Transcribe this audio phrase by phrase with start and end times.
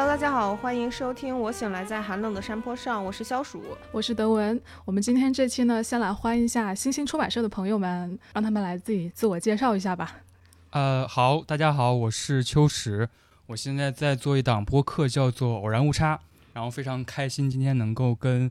[0.00, 4.58] Hello，大家好，欢迎收听《我醒来在寒冷的山坡上》，我是消暑，我是德文。
[4.86, 10.16] 我们今天这期呢，先来欢迎一下星星出版社的朋友们，让他们来自己自我介绍一下吧。
[10.70, 13.10] 呃，好，大家好，我是秋实，
[13.48, 16.16] 我现在在做一档播客，叫做《偶然误差》，
[16.54, 18.50] 然后非常开心今天能够跟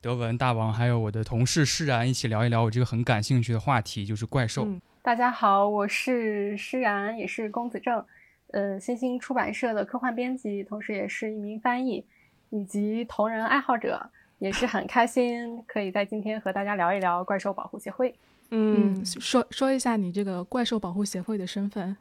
[0.00, 4.66] 德文大王还有我的同事施然一起聊一聊我这个很感兴趣的话题，就是怪兽。
[5.02, 8.04] 大家好，我是施然，也是公子正。
[8.52, 12.04] 呃，新星出版社的科幻编辑，同时也是一名翻译，
[12.50, 18.14] 以及同人爱好者，也是很开心可以在今天和大家聊一聊怪兽保护协会。
[18.50, 21.96] 嗯，说说一下你这个怪兽保护协会的身份。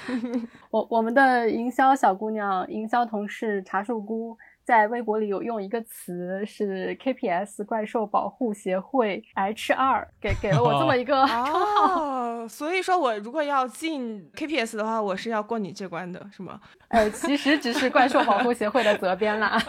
[0.70, 4.36] 我我们的营销小姑娘，营销同事茶树菇。
[4.64, 12.46] 在微博里有用一个词是 KPS 怪兽保护协会 H 二，给给了我这么 一个称号。
[12.48, 16.60] 所以说我如果要进 KPS 的话，我是要过你这关的，是吗？
[16.88, 19.60] 呃，其实只是怪兽保护协会的责编啦。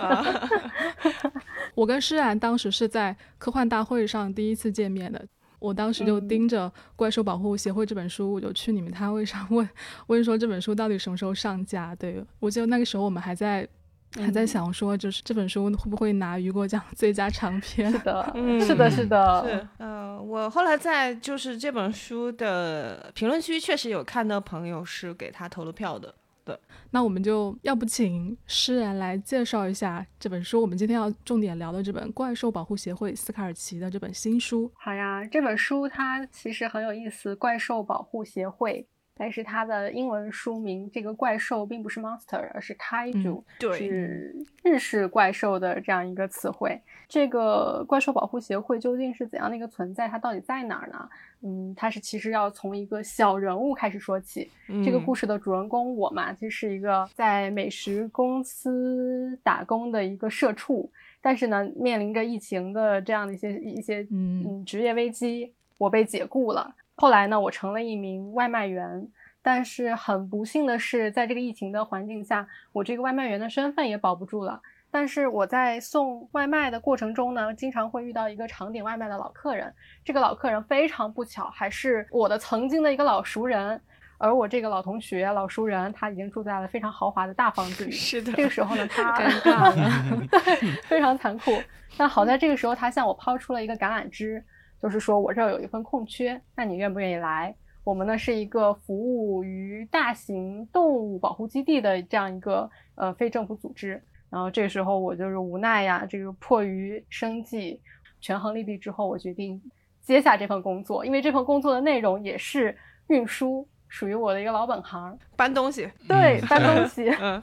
[1.73, 5.25] 我跟诗然当时是在科幻大会上第一次见面的，
[5.59, 9.67] 我当时就盯着怪兽保护协会这本书，我就去你们摊位上问
[10.07, 11.95] 问说这本书到底什么时候上架？
[11.95, 13.67] 对我记得那个时候我们还在。
[14.16, 17.92] 还在想说，就是这本书会不会拿雨果奖 最佳长篇？
[17.92, 19.67] 是的， 嗯，是的，是的，是。
[19.78, 26.14] 呃，我后来在就是这本书的评论区确实有看到朋友是给他投了票的。
[26.45, 26.59] 对，
[26.91, 34.69] 那我们就要不请诗人来介绍一下这本书，我们今天要重点聊的这本怪兽保护协会斯卡尔奇的这本新书。
[34.75, 38.86] 好呀，这本书它其实很有意思，怪兽保护协会。
[39.16, 43.44] 但是它的英文书名，这个怪兽并不是 monster，而是 kaiju，
[43.78, 46.80] 是日式怪兽的这样一个词汇。
[47.08, 50.08] 这个怪兽保护协会究竟是怎样的一个存在？
[50.08, 51.08] 它到底在哪儿呢？
[51.41, 54.50] 嗯，它是其实要从一个小人物开始说起。
[54.84, 60.90] 这个故事的主人公我嘛，其实是一个在美食公司打工的一个社畜，
[61.22, 66.73] 但是呢，面临着疫情的这样的一些一些嗯职业危机，我被解雇了。
[66.95, 69.07] 后来呢，我成了一名外卖员，
[69.41, 74.61] 但是很不幸的是，在这个疫情的环境下，我这个外卖员的身份也保不住了。
[74.91, 79.73] 但是我在送外卖的过程中呢，经常会遇到一个常点外卖的老客人，
[80.05, 83.81] 这个老客人非常不巧，还是我的曾经的一个老熟人，
[84.19, 87.91] 而我这个老同学、老熟人，他已经住在了非常豪华的大房子里。
[87.97, 91.59] 是的，这个时候呢，他 尴尬了， 对，非常残酷。
[91.97, 94.45] 但好在这个时候，他向我抛出了一个橄榄枝。
[94.83, 97.55] 就是说我这儿有一份空缺，那你愿不愿意来？
[97.85, 103.91] 我们呢是一个服务于大型动物保护基地的这样一个呃非政府组织。
[104.29, 107.79] 然后这个时候我就是无奈呀，这个迫于生计，
[108.19, 109.61] 权衡利弊之后，我决定
[110.01, 112.77] 接下这份工作，因为这份工作的内容也是
[113.07, 115.89] 运输，属于我的一个老本行，搬东西。
[116.09, 117.09] 对，搬东 西。
[117.22, 117.41] 嗯。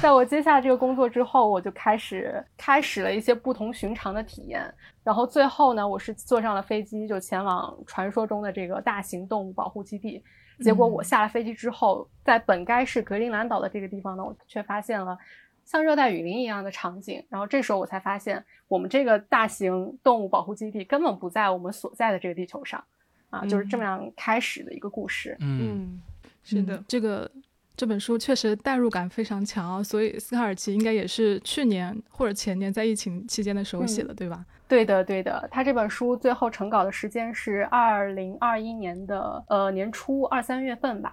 [0.00, 4.72] 在我接下这个工作之后，我就开始开始了一些不同寻常的体验。
[5.04, 10.22] 然后最后呢，我是坐上了飞机，就前往传说中的这个大型动物保护基地。
[10.60, 15.18] 结果我下了飞机之后，在本该是格陵兰岛的这个地方呢，我却发现了
[15.64, 17.24] 像热带雨林一样的场景。
[17.28, 22.82] 然后这时候我才发现，我们这个大型动物保护基地根本不在我们所在的这个地球上。
[23.30, 25.36] 啊，就是这么样开始的一个故事。
[25.40, 26.00] 嗯，
[26.44, 27.30] 是的，这个。
[27.74, 34.44] 这本书确实代入感非常强，所以斯卡尔奇应该也是去年或者前年在疫情期间的时候写的，对吧？
[34.72, 35.46] 对的，对的。
[35.50, 41.12] 他这本书最后成稿的时间是二零二一年的呃年初二三月份吧。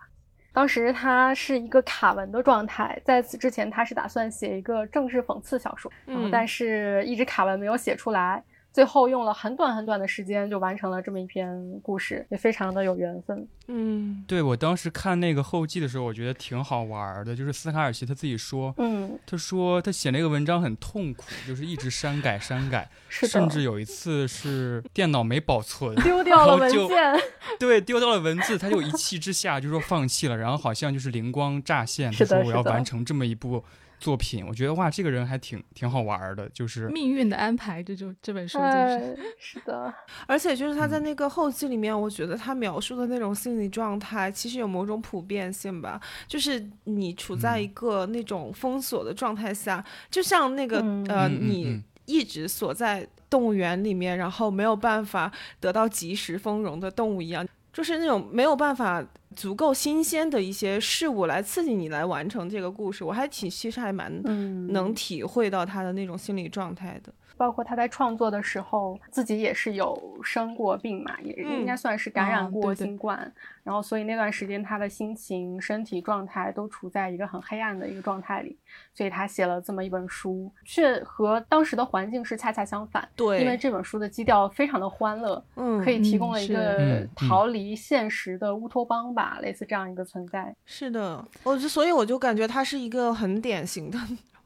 [0.53, 8.41] 当时他是一个卡文的状态，在此之前他是打算写一个政治讽刺小说，嗯，但是一直卡文没有写出来。
[8.71, 13.47] 最后用了很短很短的时间就完成了这么一篇故事，也非常的有缘分。
[13.67, 17.35] 嗯，对我当时看那个后记的时候，我觉得挺好玩的。
[17.35, 27.19] 就是斯卡尔奇他自己说，嗯，他说他写那个文章很痛苦，就是一直删改删改， 甚至有一次是电脑没保存，丢掉了文件，
[27.59, 30.37] 对，丢掉了文字，他就一气之下就说放弃了。
[30.37, 33.63] 然后好像就是灵光乍现，他说我要完成这么一部。
[33.99, 39.19] 作品，我觉得哇，这个人还挺挺好玩的，就是命运的安排，这就这本书就是。
[39.37, 39.93] 是的，
[40.25, 57.45] 而且就是他在那个后记里面，我觉得他描述的那种心理状态，其实有某种普遍性吧，就是你处在一个那种封锁的状态下，就像那个呃，你一直锁在动物园里面，然后没有办法得到及时丰容的动物一样。
[57.71, 59.05] 就是那种没有办法
[59.39, 64.21] 足够新鲜的一些事物来刺激你来完成这个故事，我还挺其实还蛮
[64.67, 67.13] 能体会到他的那种心理状态的。
[67.39, 73.31] 包括他在创作的时候，自己也是有生过病嘛，也应该算是感染过新冠。
[73.63, 78.57] 然后，所以那段时间他的心情、身体状态都处在一个很黑暗的一个状态里，
[78.93, 83.07] 所以他写了这么一本书，却和当时的环境是恰恰相反。
[83.15, 90.53] 对，因为这本书的基调非常的欢乐，嗯，可以提供了一个逃离现实的乌托邦吧，类似这样一个存在。
[90.65, 93.97] 是的，我就所以我就感觉他是一个很典型的。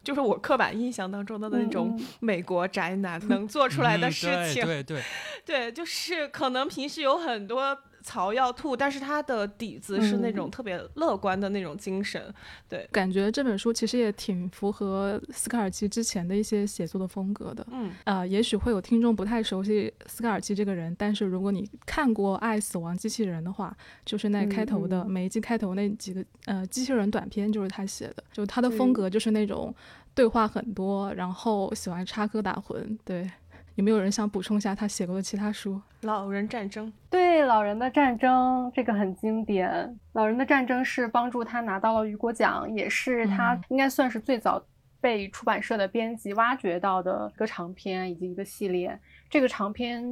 [0.04, 5.02] 就是我刻板印象当中的那种美国宅男 能做出来的事情，对对
[5.46, 7.78] 对，就是可能平时有很多。
[8.04, 12.22] 槽要吐，但是他的底子是那种特别乐观的那种精神，
[12.70, 29.74] 对，感觉这本书其实也挺符合斯卡尔奇之前的一些写作的风格的，嗯，呃，也许会有听众不太熟悉斯卡尔奇这个人，但是如果你看过《爱死亡机器人》的话，就是那开头的每一季开头那几个呃机器人短片就是他写的，就他的风格就是那种
[30.14, 33.32] 对话很多，然后喜欢插科打诨，对。
[33.76, 35.82] 有没有人想补充一下他写过的其他书？
[36.02, 40.00] 老人战争，对，老人的战争这个很经典。
[40.12, 44.64] 老人的战争是帮助他拿到了雨果奖，也是他应该算是最早
[45.02, 49.00] 被出版社的编辑挖掘到的一个长篇以及一个系列。
[49.28, 50.04] 这个长篇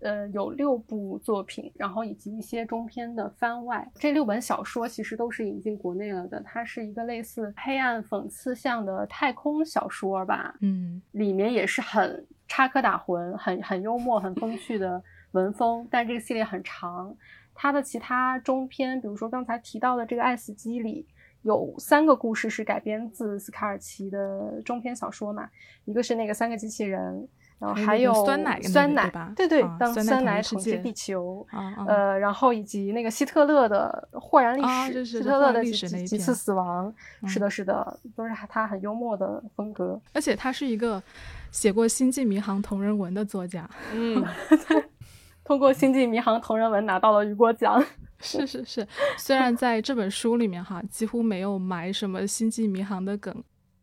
[0.00, 3.88] 呃有六部作品，然后以及一些中篇的番外。
[3.94, 6.38] 这六本小说其实都是引进国内了的。
[6.44, 10.54] 它是一个类似黑暗讽刺向的太空小说吧？
[10.60, 12.26] 嗯，里面也是很。
[12.48, 15.02] 插科打诨，很很幽默、很风趣的
[15.32, 17.14] 文风，但这个系列很长。
[17.54, 21.06] 它的其他中篇，比如说刚才提到的这个《爱死机》里，
[21.42, 25.48] 有三个故事是改编自斯卡尔奇的中篇小说嘛？
[25.84, 27.28] 一个是那个三个机器人。
[27.58, 31.46] 然后还有酸奶，酸奶，对对，当酸奶统治地球，
[31.86, 34.62] 呃，然后以及那个希特勒的豁然历
[34.92, 35.72] 史，希特勒的几
[36.06, 36.92] 几次死亡，
[37.26, 39.98] 是的，是的，都是他很幽默的风格。
[40.12, 41.02] 而且他是一个
[41.50, 44.22] 写过《星际迷航》同人文的作家，嗯，
[45.42, 47.82] 通过《星际迷航》同人文拿到了雨果奖。
[48.20, 48.86] 是是是，
[49.18, 53.34] 虽然在这本书里面哈，几乎没有埋什么《星际迷航》的梗。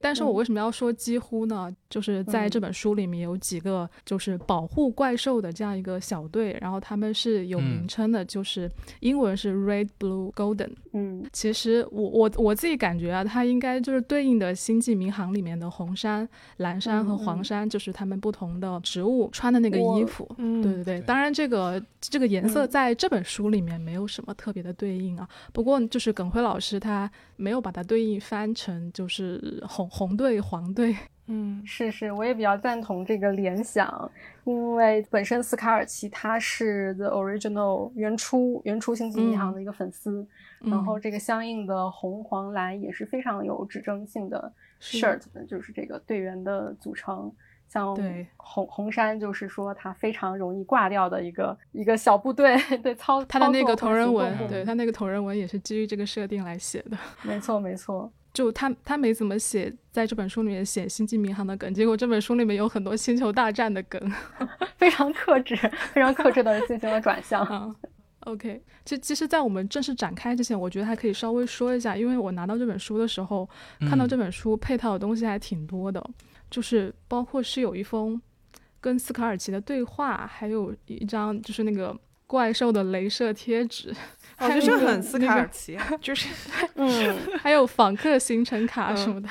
[0.04, 1.74] 但是我为什么要说几乎呢？
[1.90, 8.70] 就是在这本书里面有几个就是保护怪兽的这样一个小队，然后他们是有名称的，就是
[9.00, 10.72] 英文是 Red Blue Golden。
[10.92, 16.28] 嗯，其实我我我自己感觉啊，它应该就是对应的《星际迷航》里面的红山、
[16.58, 20.28] 蓝山和黄山，就是他们不同的植物穿的那个衣服。
[20.38, 21.00] 嗯，对对对。
[21.02, 25.30] 当然这个这个颜色在这本书里面没有什么特别的对应啊。
[25.54, 29.88] 不过就是耿辉老师他没有把它对应翻成就是红。
[29.96, 30.98] 红队、黄队，
[31.28, 34.12] 嗯，是是，我也比较赞同这个联想，
[34.44, 40.28] 因为本身斯卡尔奇他是 The Original 原初原初星际迷航的一个粉丝，
[40.62, 44.52] 然后这个相应的红、黄、蓝也是非常有指征性的
[44.82, 47.32] shirt 的，就是这个队员的组成。
[47.70, 47.96] 像
[48.38, 56.98] 红红山就是说他非常容易挂掉的一个一个小部队， 对操他的那个同人文，对他那个同人文也是基于这个设定来写的。
[57.22, 58.12] 没错没错。
[58.34, 64.12] 就他他没怎么写，在这本书里面写星际迷航的梗，结果这本书里面有很多星球大战的梗，
[64.78, 65.56] 非常克制，
[65.94, 67.76] 非常克制的进行了转向。
[68.22, 73.48] OK，其其实，在我们正式展开之前，我觉得还可以稍微说一下，因为我拿到这本书的时候，
[73.82, 76.02] 看到这本书配套的东西还挺多的，
[76.50, 78.20] 就是包括是有一封
[78.80, 81.94] 跟斯卡尔奇的对话，还有一张就是那个
[82.28, 83.94] 怪兽的镭射贴纸。
[84.40, 86.28] 我觉得这很斯卡尔奇，就是，
[86.76, 89.30] 嗯，还有访客行程卡什么的。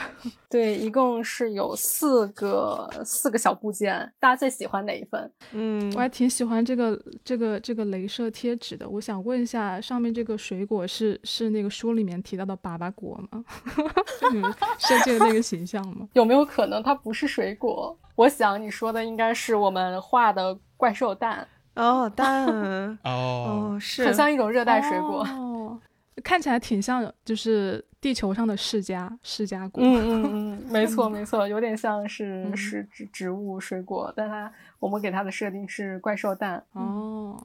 [0.49, 4.11] 对，一共是有四个四个小部件。
[4.21, 5.31] 大家最喜欢哪一份？
[5.53, 8.89] 嗯，我还挺喜欢这个这个这个镭射贴纸的。
[8.89, 13.45] 我想问一下，上面这个水果是是那个书里面提到的粑粑果吗？
[14.33, 16.09] 你 们设计的那个形象吗？
[16.15, 17.99] 有没有可能它不是水果？
[18.15, 21.47] 我想你说的应该是我们画的怪兽蛋。
[21.75, 22.47] 哦，蛋。
[23.05, 23.75] 哦。
[23.75, 24.05] 哦，是。
[24.05, 25.79] 很像一种热带水果，哦，
[26.23, 29.83] 看起来挺像，就是地球上的释迦释迦果。
[29.83, 36.63] 嗯嗯嗯，没错 没错，有点像是是植植物水果，但它我们给它的设定是怪兽蛋。
[36.73, 37.37] 哦，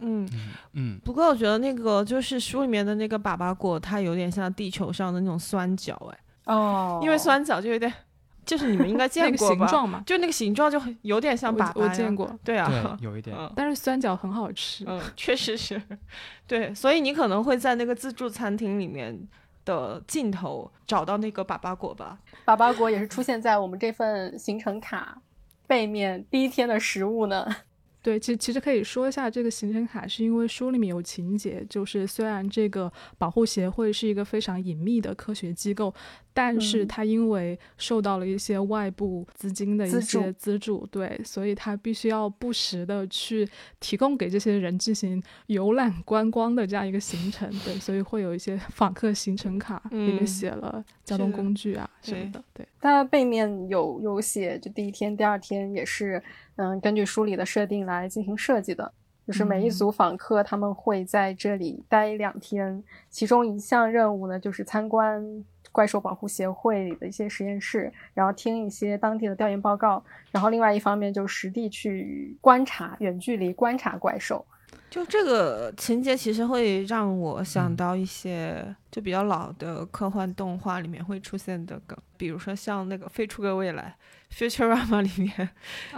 [0.00, 0.28] 嗯
[0.74, 7.92] 嗯，不过我觉得那个就是书里面的那个粑粑果，它有点像地球上的那种酸角，哎，哦，因为酸角就有点。
[8.50, 9.56] 就是你们应该 见过吧？
[9.56, 11.72] 形状嘛，就那个形状就很有点像粑粑。
[11.76, 12.68] 我见过，对啊，
[13.00, 13.36] 有一点。
[13.54, 15.80] 但是酸角很好吃，嗯，确实是。
[16.48, 19.16] 对，所以你可能会在那个自助餐厅里面
[19.64, 22.18] 的尽头找到那个粑粑果吧？
[22.44, 25.16] 粑粑果也是出现在我们这份行程卡
[25.68, 27.46] 背面第一天的食物呢。
[28.02, 35.94] 对，其其实可以说一下这个行程卡，是因为书里面有情节，就是虽然这个保护协会是一个非常隐秘的科学机构，
[36.32, 43.46] 但是它因为受到了一些外部资金的一些资助，对，所以它必须要不时的去
[43.80, 56.22] 提供给这些人进行游览观光的这样一个行程，对，所以会有一些访客行程卡里面写了交通工具啊什么的，对，它背面有有写，就第一天、第二天也是。
[56.56, 58.92] 嗯，根据书里的设定来进行设计的，
[59.26, 74.44] 就是每一组访客他们会在这里待两天，其中一项任务呢就是参观怪兽保护协会里的一些实验室，然后听一些当地的调研报告，然后另外一方面就实地去观察，远距离观察怪兽。
[74.90, 83.96] 就这个情节其实会让我想到一些就比较老的科幻动画里面会出现的梗，比如说像那个《飞出个未来》。
[84.32, 85.50] Futurama 里面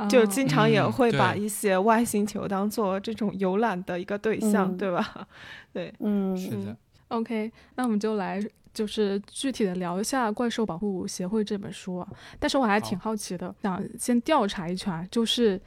[0.08, 5.28] 就经常也会把一些外星球当做这种游览的一个对象，对吧？
[5.72, 6.76] 对，嗯，是的。
[7.08, 12.08] OK，那我们就来就是具体的聊一下《怪兽保护协会》这本书啊。
[12.38, 15.60] 但是我还挺好奇的，想先调查一圈，就是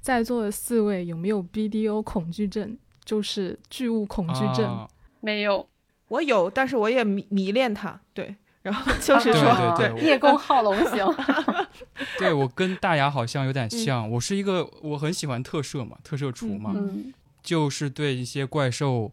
[0.00, 4.88] 在座的四位有没有 BDO 恐惧症，就是巨物恐惧症？
[5.20, 5.68] 没有，
[6.08, 8.00] 我有，但是我也迷迷恋它。
[8.12, 8.36] 对。
[8.64, 11.04] 然后 就是说，对叶公好龙型。
[12.18, 16.74] 对我跟大牙好像有点像，我是一个我很喜欢特摄嘛，特摄厨嘛，
[17.42, 19.12] 就是对一些怪兽，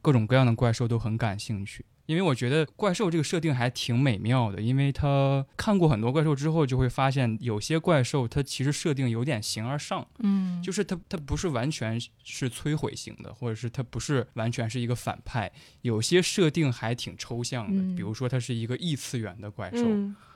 [0.00, 1.84] 各种各样的怪兽都很感兴趣。
[2.06, 15.50] 因为我觉得怪兽这个设定还挺美妙的，因为他看过很多怪兽之后，就会发现有些怪兽它其实设定有点形而上，嗯，就是它它不是完全是摧毁型的，或者是它不是完全是一个反派，
[15.82, 19.86] 有些设定还挺抽象的，比如说它是一个异次元的怪兽，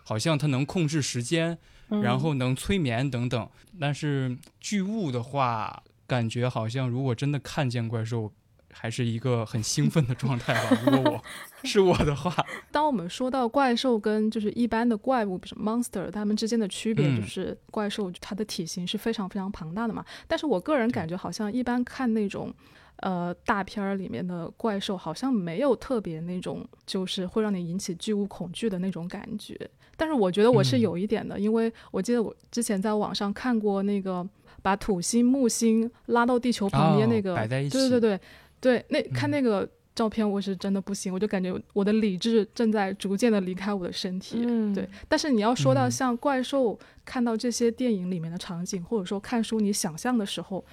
[0.04, 1.58] 好像它能控制时间，
[1.88, 3.49] 然后能催眠等等。
[3.80, 8.32] 但是巨物的话，感觉好像如果真的看见怪兽。
[8.78, 10.78] 还是一个很兴奋的状态吧。
[10.85, 11.23] 如果我
[11.66, 12.35] 是我的话，
[12.71, 20.04] 当我们说到怪兽跟就是一般的怪物，比如 monster，它们之间的区别就是怪兽它的体型是非常非常庞大的嘛。
[20.28, 22.52] 但是我个人感觉好像一般看那种
[22.97, 29.59] 呃大片儿里面的怪兽，好像没有特别那种就是会让你引起巨物恐惧的那种感觉。
[29.97, 34.25] 但是我觉得我是有一点的，因为我记得我之前在网上看过那个
[34.61, 38.21] 把土星、木星拉到地球旁边那个，对对对对。
[38.60, 44.44] 对，那看那个照片，我是真的不行，我就感觉我的理智正在逐渐的离开我的身体。
[44.75, 50.64] 对，但是你要说到像怪兽，看到这些电影里面的场景，或者说看书你想象的时候，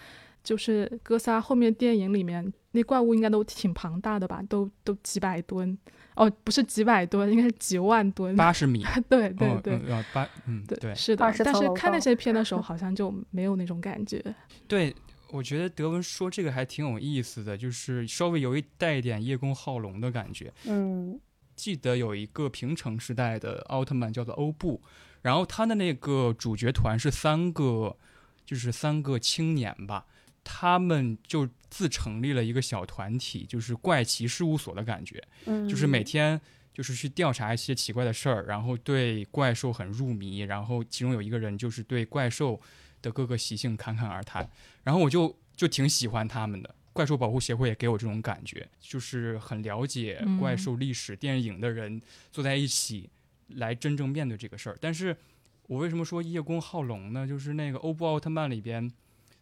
[0.43, 4.43] 就是哥斯拉后面电影里面那怪物应该都挺庞大的吧？
[4.49, 5.77] 都都几百吨
[6.15, 8.83] 哦，不是几百吨，应该是几万吨，八十米。
[9.09, 9.79] 对对对，
[10.13, 14.21] 八嗯对是的，但是看那些片的时候， 好像就没有那种感觉。
[14.67, 14.93] 对。
[15.33, 20.53] 我觉得德文说这个还挺有意思的，就是稍微有一带一点叶公好龙的感觉。
[20.65, 21.19] 嗯，
[21.55, 24.79] 记得有一个平成时代的奥特曼叫做欧布，
[25.23, 27.97] 然后他的那个主角团是三个，
[28.45, 30.05] 就是三个青年吧，
[30.43, 35.19] 他们就自成立了一个小团体，就是怪奇事务所的感觉。
[35.45, 36.39] 嗯，就是每天
[36.71, 42.61] 就是去调查一些奇怪的事儿，然后对怪兽很入迷，然后其中有一个人就是对怪兽。
[43.03, 44.50] 的各个习性侃侃而谈，
[44.83, 46.74] 然后我就就挺喜欢他们的。
[46.93, 52.00] 怪兽保护协会也给我这种感觉，就是很了解怪兽历史电影的人
[52.31, 53.10] 坐在一起
[53.55, 54.77] 来真正面对这个事儿。
[54.79, 55.17] 但是
[55.65, 57.27] 我为什么说叶公好龙呢？
[57.27, 58.91] 就是那个欧布奥特曼里边，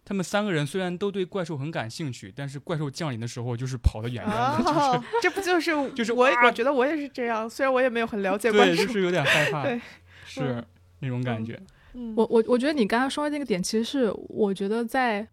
[0.05, 4.63] 他们三个人虽然都对怪兽很感兴趣，但是怪兽降临的时候就是跑得远远的。
[4.63, 9.81] 就是 这不就是就是我我觉得我也是这样，虽然我也没有很了解怪兽，就是有点害 怕，对，
[10.25, 10.63] 是
[10.99, 11.61] 那种感觉。
[12.15, 15.27] 我我我觉得你刚刚说的那个点，其实是我觉得在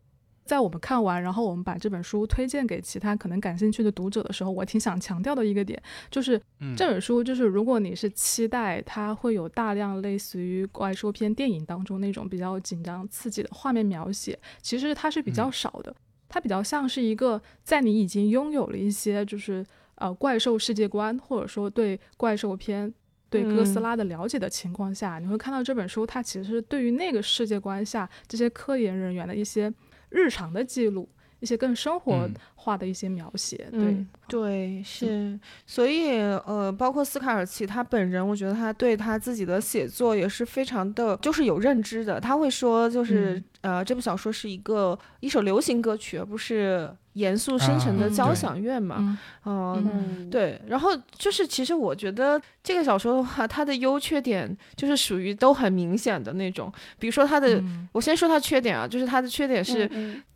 [0.44, 6.40] 在我们看完，然后我们把这本书推荐给其他可能感兴趣的读者的时候，我挺想强调的一个点，就是
[6.74, 15.94] 这本书就是如果你是期待它会有大量类似于怪兽片电影当中那种比较紧张刺激的画面描写，其实它是比较少的，
[16.28, 19.62] 它比较像是一个在你已经拥有了一些就是
[19.96, 22.92] 呃怪兽世界观，或者说对怪兽片。
[23.30, 29.72] 对哥斯拉的了解的情况下，你会看到这本书，它其实对于那个世界观下这些科研人员的一些
[30.08, 31.08] 日常的记录，
[31.40, 33.68] 一些更生活化的一些描写。
[33.70, 42.20] 对对是，所以呃，包括斯卡尔奇他本人，我觉得他对他自己的写作也是非常的，就是有认知的。
[42.20, 46.90] 他会说，就是呃，这部小说是一个一首流行歌曲，而不是。
[47.14, 50.62] 严肃深沉的交响乐嘛，嗯，对。
[50.68, 56.72] 然后就是，其实我觉得这个小说的话，它的优缺点就是属于都很明显的那种。
[56.96, 57.60] 比如说它的，
[57.90, 59.90] 我先说它缺点啊，就是它的缺点是，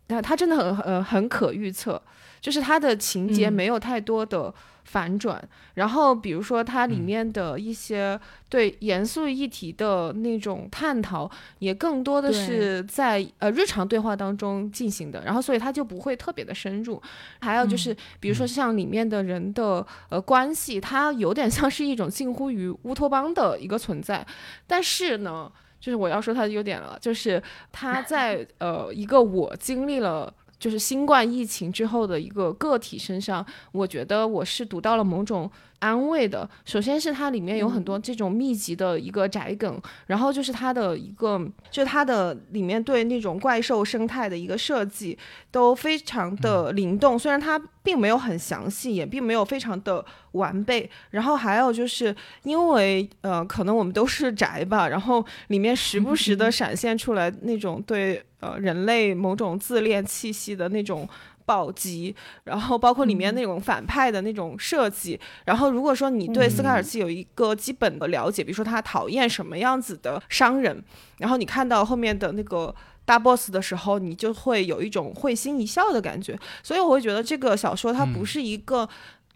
[0.09, 2.01] 它它真的很呃很可预测，
[2.43, 4.53] 就是它的情节没有太多的。
[4.85, 5.41] 反转，
[5.75, 8.19] 然后比如说它里面的一些
[8.49, 17.01] 对严肃议题的那种探讨，也更多的是在呃日常对话当中进行的，然后所以它就不会特别的深入。
[17.39, 24.23] 还有就是，比如说像里面的人的呃关系，它有点像是一种近乎于乌托邦的一个存在，
[24.67, 30.31] 但是呢，就是我要说它的优点了，就是它在呃一个我经历了。
[30.63, 35.51] 就是新冠疫情之后的一个个体身上，我觉得我是读到了某种
[35.83, 36.49] 安慰的。
[36.63, 45.17] 首先是它里面有很多这种密集的一个宅梗，然后就是它的一个，就它的里面对那种怪兽生态的一个设计
[45.51, 47.19] 都非常的灵动。
[47.19, 50.89] 虽然它并没有很详细，也并没有非常的完备。
[51.09, 58.23] 然后还有就是因为呃，可能我们都是宅吧，然后里面时不时的 闪现出来那种对。
[58.43, 61.07] 呃，人类某种自恋气息的那种
[61.45, 70.83] 暴击，然后包括里面那种反派的那种设计，然后如果说你对斯卡尔奇有一个基本的了解，比如说他讨厌什么样子的商人，
[71.17, 72.73] 然后你看到后面的那个
[73.05, 76.37] 大 boss 的时候，你就会有一种会心一笑的感觉。
[76.61, 78.87] 所以我会觉得这个小说它不是一个，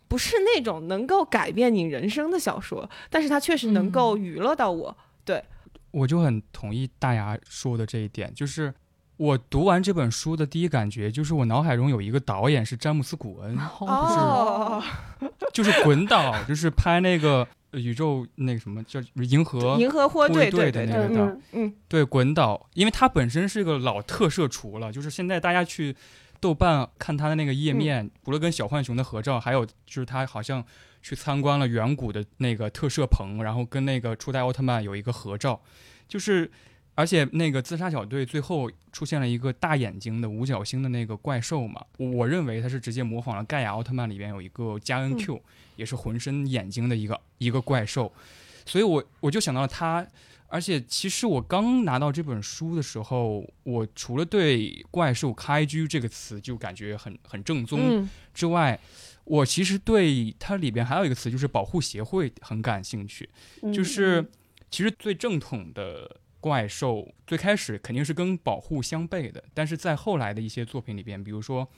[0.07, 4.97] 不是那种能够改变你人生的小说，但是它确实能够娱乐到我。
[5.25, 5.43] 对，
[5.91, 8.73] 我就很同意大牙说的这一点，就是。
[9.17, 25.95] 我读完这本书的第一感觉就是，我脑海中有一个导演是詹姆斯·古恩，就是就是滚导，就是拍那个宇宙那个什么叫银河银河护卫队的那个导，嗯，对，滚导，因为他本身是个老特摄厨了，就是现在大家去
[26.39, 30.63] 豆瓣看他的那个页面，除了跟小浣熊的合照，还有就是他好像
[31.01, 35.59] 去参观了远古的那个特摄棚，然后跟那个初代奥特曼有一个合照，
[36.07, 36.51] 就是。
[36.97, 45.39] 而且那个自杀小队最后出现了一个大眼睛的五角星的那个怪兽嘛，我认为他是直接模仿了盖亚奥特曼里边有一个加恩 Q，
[45.75, 48.11] 也是浑身眼睛的一个一个怪兽，
[48.65, 50.07] 所以我我就想到了他。
[50.47, 58.79] 而且其实我刚拿到这本书的时候，我除了对怪兽开居这个词就感觉很很正宗之外，
[59.23, 63.29] 我其实对它里边还有一个词就是保护协会很感兴趣，
[63.71, 64.25] 就是
[64.71, 66.21] 其实最正统的。
[66.39, 71.65] 怪兽最开始肯定是跟保护相悖的，但是在后来的一些作品里边，比如说《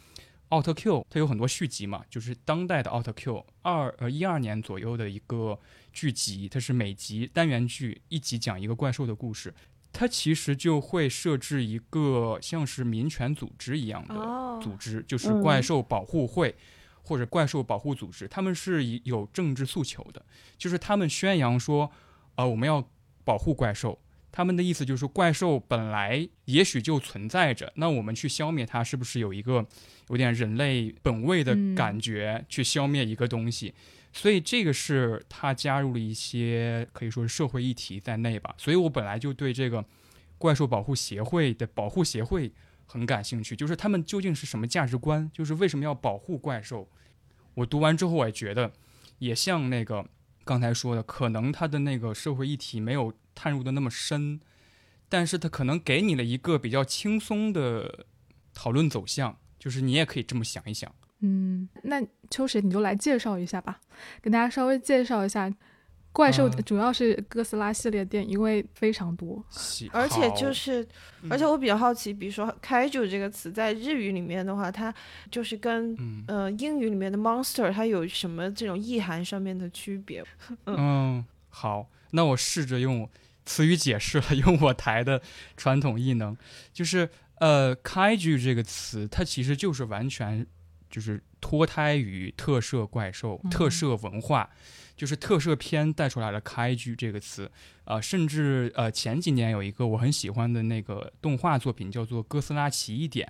[0.50, 5.60] 奥特 Q》，它有很多续集嘛，就是当代的《奥特 Q》二呃一二年左右的一个
[5.94, 9.54] 剧集，它是每集单元剧，一集讲一个怪兽的故事，
[9.94, 16.56] 它其实就会设置一个像是民权组织一样的组织，就是怪兽保护会
[17.04, 20.24] 或者怪兽保护组织，他们是有政治诉求的，
[20.58, 21.90] 就是他们宣扬说，
[22.36, 22.86] 呃，我们要
[23.24, 23.98] 保护怪兽。
[24.32, 29.66] 他们的意思就是说，怪兽本来也许就存在着，那我们去消灭它，是不是有一个
[30.10, 33.74] 有点人类本位的感觉去消灭一个东西？
[34.14, 38.54] 所以这个是他加入了一些可以说是社会议题在内吧。
[38.58, 39.84] 所以我本来就对这个
[40.38, 42.52] 怪兽保护协会的保护协会
[42.86, 45.30] 很感兴趣，就是他们究竟是什么价值观？
[45.34, 46.88] 就是为什么要保护怪兽？
[47.56, 48.72] 我读完之后，我也觉得
[49.18, 50.06] 也像那个
[50.46, 53.12] 刚才说的，可能他的那个社会议题没有。
[53.42, 54.38] 探入的那么深，
[55.08, 58.06] 但是他可能给你了一个比较轻松的
[58.54, 60.94] 讨论走向，就是你也可以这么想一想。
[61.22, 63.80] 嗯，那秋实你就来介绍一下吧，
[64.22, 65.50] 给大家稍微介绍一下
[66.12, 69.42] 怪兽，主要是哥斯拉系列电影，因为非常多，
[69.94, 70.86] 而且就是，
[71.30, 74.94] 而且我比较好奇，比如说“开主”这个词在日语里面的话，它
[75.32, 75.96] 就是跟
[76.28, 80.22] 呃英语里面的 “monster” 它有什么这种意涵上面的区别？
[80.66, 83.10] 嗯，好，那我试着用。
[83.50, 85.20] 词语解释了，用我台的
[85.58, 86.38] 传统异能，
[86.72, 87.10] 就是
[87.40, 90.46] 呃，开局这个词，它其实就是完全
[90.88, 94.48] 就是脱胎于特摄怪兽、特摄文化，
[94.96, 97.50] 就是特摄片带出来了开局这个词。
[97.86, 103.28] 啊，甚至呃前几年有一个我很喜欢的那个动画作品叫做《哥斯拉奇异点》，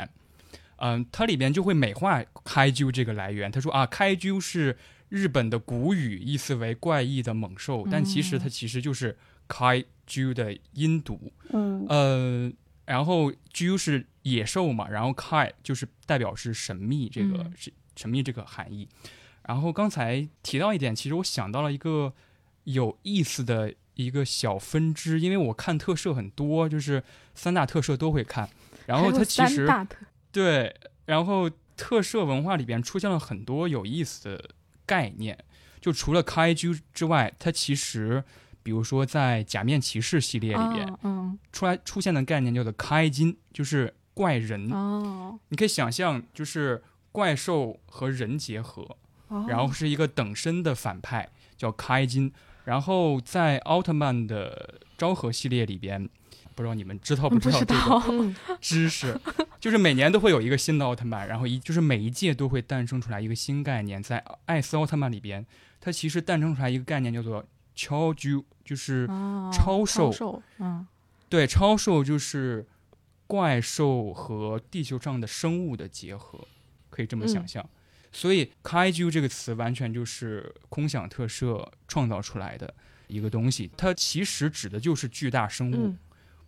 [0.79, 4.77] 嗯，它里边就会美化开局这个来源，他说啊，开局是
[5.07, 9.85] 日本的古语，意思为怪异的猛兽，但其实它其实就是开。
[10.09, 12.51] Ju 的音读，嗯，呃，
[12.85, 18.89] 然后 Ju 是野兽嘛，然后 Kai 就是代表是神秘这个是神秘这个含义。
[19.43, 22.13] 然后刚才提到一点，其实我想到了一个
[22.65, 28.49] 有意思的一个小分支，因为我看特摄很多，就是三大特摄都会看。
[28.85, 29.67] 然后它其实
[30.31, 34.49] 对，然后特摄文化里边出现了很多有意思的
[34.85, 35.37] 概念，
[35.81, 38.23] 就除了 Kaiju 之外，它其实，
[38.69, 44.71] 比如说在假面骑士系列里边，嗯，出来出现的概念叫做开金，就是怪人。
[44.71, 48.95] 哦，你可以想象，就是怪兽和人结合，
[49.47, 51.27] 然后是一个等身的反派
[51.57, 52.31] 叫开金。
[52.65, 56.07] 然后在奥特曼的昭和系列里边，
[56.53, 59.19] 不知道你们知道不知道这个 知识？
[59.59, 64.03] 就是每年都会有一个新的奥特曼，然后一就是每一届都会诞生出来一个新概念。
[64.03, 65.43] 在艾斯奥特曼里边，
[65.81, 67.43] 它其实诞生出来一个概念叫做
[67.75, 69.07] 超巨，就是
[69.51, 70.43] 超兽。
[70.59, 70.85] 嗯，
[71.27, 72.67] 对，超兽就是
[73.25, 76.47] 怪兽和地球上的生物的结合，
[76.91, 77.67] 可以这么想象。
[78.11, 82.71] 所以 “kaiju” 这个词完全就是空想特摄创造出来的
[83.07, 85.95] 一个东西，它其实指的就是巨大生物，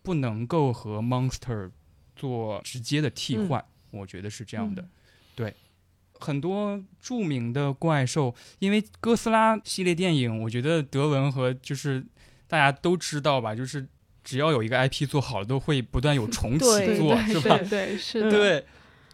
[0.03, 1.71] 不能够和 monster
[2.15, 3.65] 做直接的替换。
[3.89, 4.87] 我觉得是这样的。
[5.33, 5.55] 对，
[6.21, 12.05] 很多著名的怪兽，因为哥斯拉系列电影，我觉得德文和就是
[12.47, 13.85] 大家都知道吧，就是
[14.23, 16.59] 只要有一个 IP 做好了，都会不断有重启
[16.95, 17.57] 做，是吧？
[17.69, 18.31] 对，是的。
[18.31, 18.65] 对，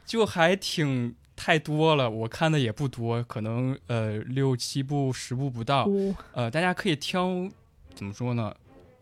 [0.05, 1.15] 就还挺。
[1.39, 5.87] 太多了，我看的也不多，可能呃六七部十部不到，
[6.33, 7.47] 呃大家可以挑，
[7.93, 8.51] 怎么说呢？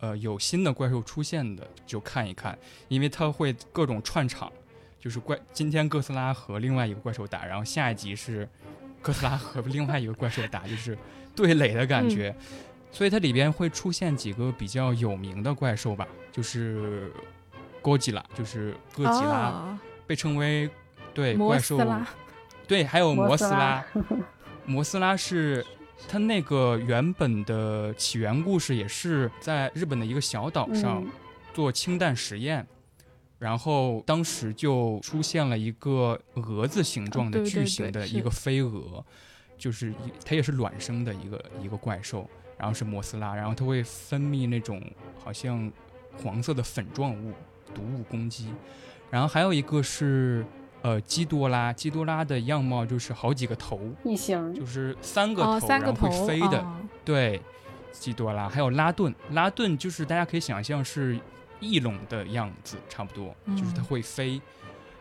[0.00, 4.52] 呃有新的怪兽出现的就看一看，因为它会各种串场，
[5.06, 8.48] 就是怪今天哥斯拉和另外一个怪兽打，然后下一集是
[9.00, 10.98] 哥斯拉和另外一个怪兽打，就是
[11.32, 12.34] 对垒的感觉，
[12.90, 17.12] 所以它里边会出现几个比较有名的怪兽吧，就是
[17.80, 20.68] 哥吉拉，就是哥吉拉，被称为
[21.14, 21.78] 对怪兽。
[22.66, 23.84] 对，还有摩斯拉，
[24.66, 25.64] 摩斯拉是
[26.08, 31.06] 它那个原本的起源故事，也是在日本的一个小岛上
[31.54, 32.66] 做氢弹实验，
[33.38, 39.04] 然后当时就出现了一个蛾子形状的巨型的一个飞蛾，
[39.56, 39.92] 就是
[40.24, 44.82] 它也是卵生的一个一个怪兽，然后是摩斯拉，然后它会分泌那种
[45.22, 45.70] 好像
[46.22, 47.32] 黄色的粉状物，
[47.74, 48.52] 毒物攻击，
[49.10, 50.44] 然后还有一个是。
[50.82, 56.64] 呃，基多拉，基多拉的样貌就是好几个头，异形，就是三个头，然后会飞的。
[57.04, 57.42] 对，
[57.90, 61.18] 基多拉，还有拉顿，拉顿就是大家可以想象是
[61.60, 64.40] 翼龙的样子，差不多，就是它会飞。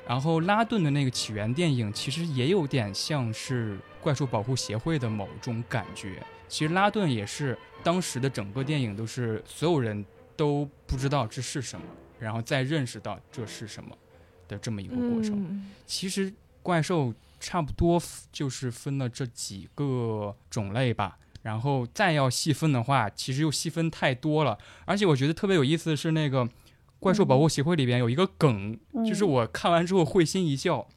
[0.08, 6.22] 然后拉顿的那个起源电影其实也有点像是怪兽保护协会的某种感觉。
[6.48, 11.86] 其实拉顿也是当时的整个电影都是所有人都不知道这是什么，
[12.20, 13.96] 然后再认识到这是什么。
[14.48, 18.00] 的这么一个过程，其实怪兽差不多
[18.32, 21.18] 就是分了这几个种类吧。
[21.46, 24.58] 然后再要细分的话，其实又细分太多了。
[24.86, 26.50] 而且我觉得特别有意思的是，那个
[27.00, 30.88] 怪兽保护协会里边有一个梗，就是我看完之后会心一笑，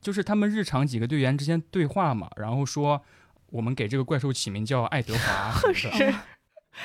[0.00, 3.00] 就是他们日常几个队员之间对话嘛，然后说
[3.50, 5.88] 我们给这个怪兽起名叫爱德华， 是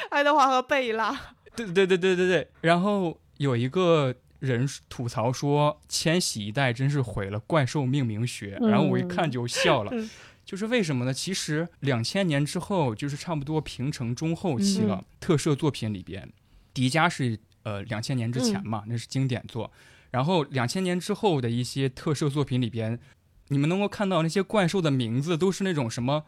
[0.10, 1.12] 爱德华和贝拉。
[1.56, 2.48] 对对对对对对。
[2.62, 4.15] 然后有一个。
[4.39, 9.91] 人吐槽说：“千禧一代真是毁了怪兽命名学。”然后我一看就笑了，
[10.45, 11.13] 就是为什么呢？
[11.13, 15.03] 其实两千年之后，就是差不多平成中后期了。
[15.19, 16.31] 特摄作品里边，
[16.73, 19.71] 迪迦是呃两千年之前嘛，那是经典作。
[20.12, 22.99] 然后两千年之后的一些特摄作品里边，
[23.47, 26.23] 你们能够看到那些怪兽的名字都是那种什么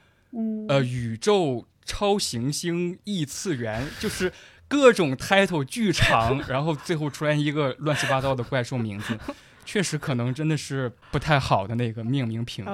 [0.68, 4.34] 呃宇宙超行星异次元，就是。
[4.70, 9.18] 各种 title 巨长，然后最后出来一个乱七八糟的怪兽名字，
[9.68, 12.72] 确实可能真的是不太好的那个命名品味。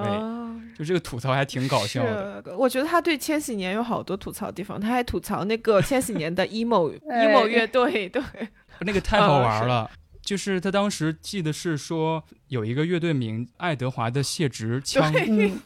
[0.77, 2.55] 就这个吐槽还挺搞笑的。
[2.55, 8.21] 我觉得他对千禧年有好多吐槽的地方，他还吐槽那个千禧年的 emo emo 乐队，对，
[8.81, 9.89] 那个太好玩了。
[10.21, 15.11] 就是他当时记得是说有一个乐队名爱德华的谢直枪，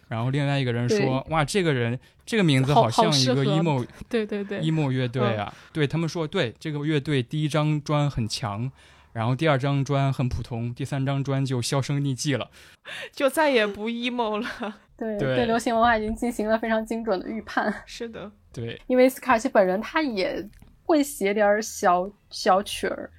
[0.08, 8.70] 然后另外一个人说哇这个人这个名字好像一个 emo 对对对 emo 乐队啊，对他们说对这个乐队第一张专很强，
[9.18, 12.52] 然后第二张砖很普通，第三张砖就销声匿迹了，
[13.12, 14.76] 就再也不 emo 了。
[14.96, 17.74] 对对，流行文化已经进行了非常精准的预判。
[17.86, 20.48] 是的，对，因为斯卡奇本人他也
[20.84, 23.10] 会写点小小曲儿。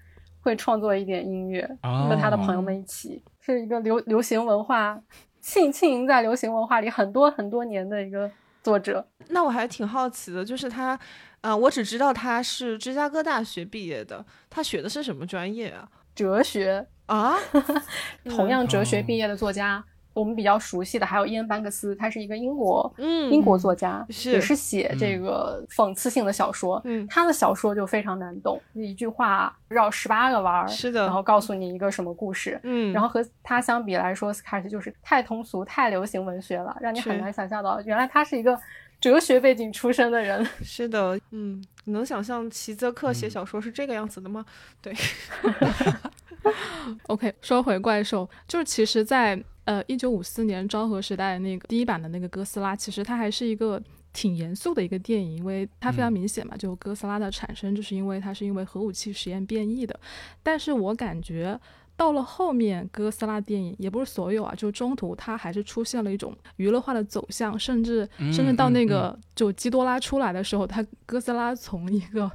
[0.41, 4.99] 会创作一点音乐，和他的朋友们一起，是一个流流行文化
[5.41, 8.31] 浸浸淫在流行文化里很多很多年的一个
[8.63, 9.07] 作者。
[9.29, 10.99] 那我还挺好奇的，就是他，
[11.41, 15.89] 呃，我只知道他是芝加哥大学毕业的，他学的是什么专业啊？
[16.15, 17.37] 哲学啊，
[18.29, 19.85] 同样哲学毕业的作家。
[20.15, 26.83] 我们比较熟悉的还有伊恩·班克斯，他是一个英国，嗯，英国作家，是也是写这个讽刺性的小说。
[26.85, 32.59] 嗯，他的小说就非常难懂，一句话绕十八个弯儿，是的，然后告诉你一个什么故事。
[32.65, 38.59] 嗯，然后和他相比来说，斯卡尔奇就是太通俗、太流行文学了，让你很难想象到，原来他是一个
[39.01, 40.45] 哲学背景出身的人。
[40.63, 44.45] 是的，嗯，你能想象齐泽克写小说是这个样子的吗？
[44.83, 44.95] 对。
[47.09, 53.83] OK，说回怪兽，就是其实，在呃一九五四年昭和时代那个第一版的那个哥斯拉，其实它还是一个
[54.13, 59.99] 挺严肃的一个电影，因为它非常明显嘛，就哥斯拉的产生就是因为它是因为核武器实验变异的。
[60.43, 61.59] 但是我感觉
[61.99, 72.31] 到了后面哥斯拉电影，也不是所有啊，就中途它还是出现了一种娱乐化的走向，甚至甚至到那个就基多拉出来的时候，它哥斯拉从一个。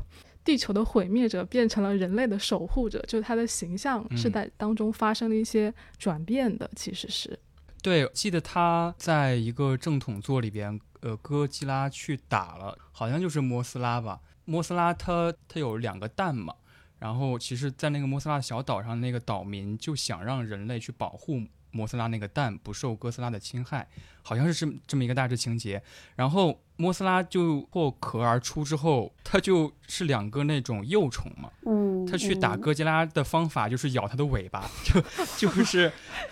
[0.45, 6.69] 地球的毁灭者变成了人类的守护者，就是他的形象是在当中发生了一些转变的。
[6.75, 7.39] 其实是，
[7.81, 14.19] 对，记得他在一个正统作里边，呃，哥吉拉去打了，好像就是摩斯拉吧。
[14.43, 16.53] 摩斯拉他他有两个蛋嘛，
[17.03, 21.41] 然后其实，在那个摩斯拉小岛上，那个岛民就想让人类去保护。
[21.75, 23.85] 摩斯拉那个蛋不受哥斯拉的侵害，
[24.21, 25.81] 好像是这么这么一个大致情节。
[26.15, 31.49] 然后摩斯拉就破壳而出之后，它就是两个那种幼虫嘛。
[31.65, 32.05] 嗯。
[32.05, 35.01] 它去打哥吉拉的方法就是咬它的尾巴，就
[35.35, 35.91] 就是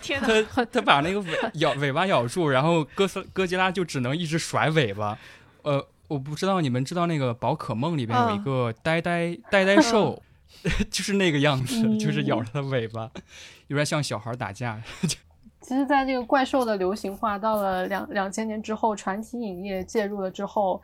[0.54, 1.28] 它它把那个尾
[1.60, 5.18] 咬尾巴咬住，然后哥斯哥吉拉就只能一直甩尾巴。
[5.62, 10.22] 呃，我不知道你们知道那个宝可梦里边有一个呆呆呆呆兽，
[10.90, 13.10] 就是那个样子，就是咬着它尾巴，
[13.68, 14.80] 有点像小孩打架。
[15.60, 20.82] 其实，在这个怪兽的流行化到了两两千年之后，传奇影业介入了之后，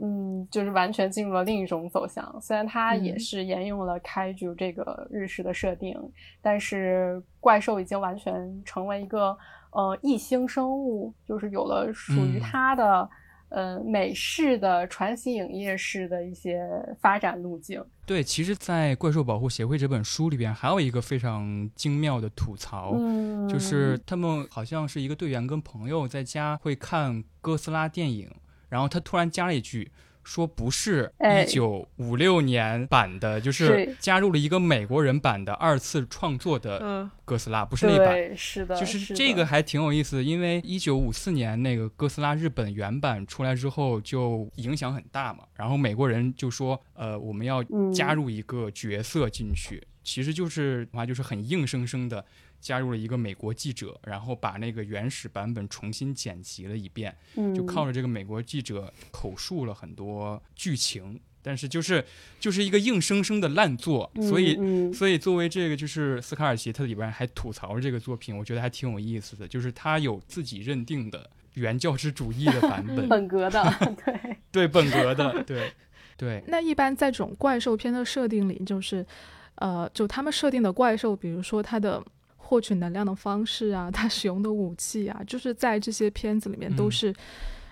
[0.00, 2.40] 嗯，就是完全进入了另一种走向。
[2.40, 5.96] 虽然它也是沿用了开局这个日式的设定，
[6.40, 9.36] 但是怪兽已经完全成为一个
[9.72, 13.08] 呃异星生物，就是有了属于它的。
[13.52, 16.64] 呃，美式的传奇影业式的一些
[17.00, 17.84] 发展路径。
[18.10, 22.92] 对，其实，在《怪兽保护协会》这本书里边，还有一个非常精妙的吐槽，
[23.48, 28.28] 就是他们好像是一个队员跟朋友在家会看哥斯拉电影，
[28.68, 29.92] 然后他突然加了一句。
[30.30, 47.60] 说不是一九五六年版的，就是加入了一个美国人版的二次创作的哥斯拉，不是那版，是的，就是这个还挺有意思的，因为一九五四年那个哥斯拉日本原版出来之后就影响很大嘛，然后美国人就说，呃，我们要
[47.92, 52.24] 加入一个角色进去，其实就是话就是很硬生生的。
[52.60, 57.16] 加入了一个美国记者，然后把那个原始版本重新剪辑了一遍，
[57.54, 62.04] 就靠着这个美国记者口述了很多剧情，但是就是
[62.38, 75.72] 就是一个硬生生的烂作，所以所以作为这个就是斯卡尔奇，他里边还吐槽这个作品，我觉得还挺有意思的，就是他有自己认定的原教旨主义的版本， 本格的，对对本格的，对
[76.16, 76.44] 对。
[76.48, 79.06] 那一般在这种怪兽片的设定里，就是
[79.54, 82.04] 呃，就他们设定的怪兽，比如说它的。
[82.50, 87.14] 获取能量的方式啊， 他使用的武器啊，就是在这些片子里面都是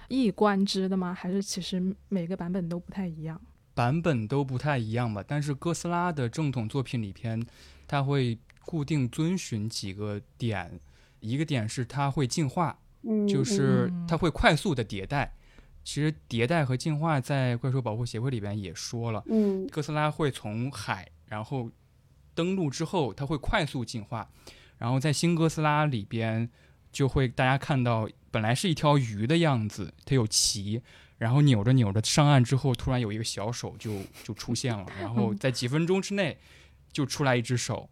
[0.06, 1.12] 一以贯之的吗？
[1.12, 3.40] 还是其实每个版本都不太一样？
[3.74, 5.24] 版本都不太一样吧。
[5.26, 7.44] 但是哥斯拉的正统作品里边，
[7.88, 10.78] 它会固定遵循几个点。
[11.18, 12.78] 一个点是它会进化，
[13.28, 15.34] 就是它会快速的迭代。
[15.82, 21.68] 其实迭代和进化在怪兽保护协会里边也说了，嗯，哥斯拉会从海，然后
[22.34, 24.30] 登陆之后，它会快速进化。
[24.78, 26.48] 然后在新哥斯拉里边，
[26.90, 30.80] 就会大家看到本来是一条鱼的样子，它有鳍，
[31.18, 33.92] 然后扭着扭着上岸之后，突然有一个小手就
[34.24, 36.38] 就出现了，然后在几分钟之内
[36.92, 37.90] 就出来一只手，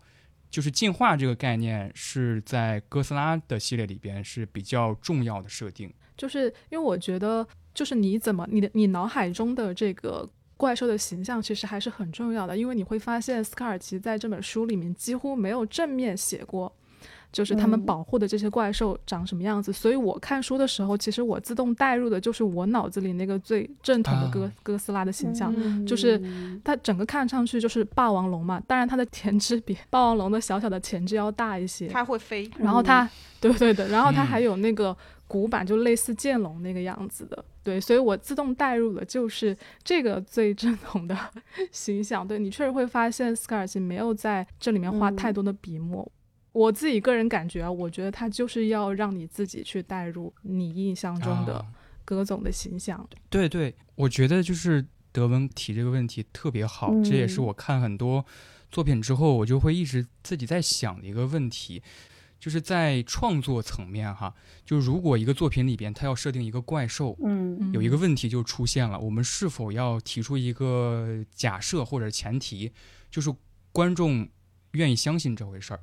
[0.50, 5.92] 就是进化这个概念是在哥斯拉的系列里边是比较重要的设定。
[6.16, 10.30] 就是因为我觉得，就是你怎么你的你脑海中的这个。
[10.56, 16.72] 怪兽的形象其实还是很重要的，因为你会发现斯卡尔奇在这本书里面几乎没有正面写过，
[17.30, 19.72] 就是他们保护的这些怪兽长什么样子。
[19.72, 25.54] 所以我看书的时候，其实我自动带入的就是我脑子里那个最正统的哥哥斯拉的形象，
[25.86, 26.20] 就是
[26.64, 28.58] 它整个看上去就是霸王龙嘛。
[28.66, 33.08] 当然它的前肢比霸王龙的小小的前肢要大一些，它会飞，然后它
[33.40, 34.96] 对对的，然后它还有那个。
[35.28, 41.18] 古板就类似剑龙那个样子的，对，所以我自动带入的就是这个最正统的
[41.72, 42.26] 形象。
[42.26, 46.08] 对你确实会发现斯卡尔奇没有在这里面花太多的笔墨。
[46.52, 51.66] 我自己个人感觉啊，我觉得他就是要让你自己去带入你印象中的
[52.04, 53.04] 葛总的形象。
[53.28, 58.24] 对对，我觉得就是德文提这个问题特别好，这也是我看很多
[58.70, 61.82] 作品之后，我就会一直自己在想的一个问题。
[62.38, 64.32] 就是在创作层面哈，
[64.64, 72.70] 就如果一个作品里边它要设定一个怪兽，嗯，有一个问题就出现了，我们是否要提出一个假设或者前提，
[73.10, 73.34] 就是
[73.72, 74.28] 观众
[74.72, 75.80] 愿意相信这回事儿，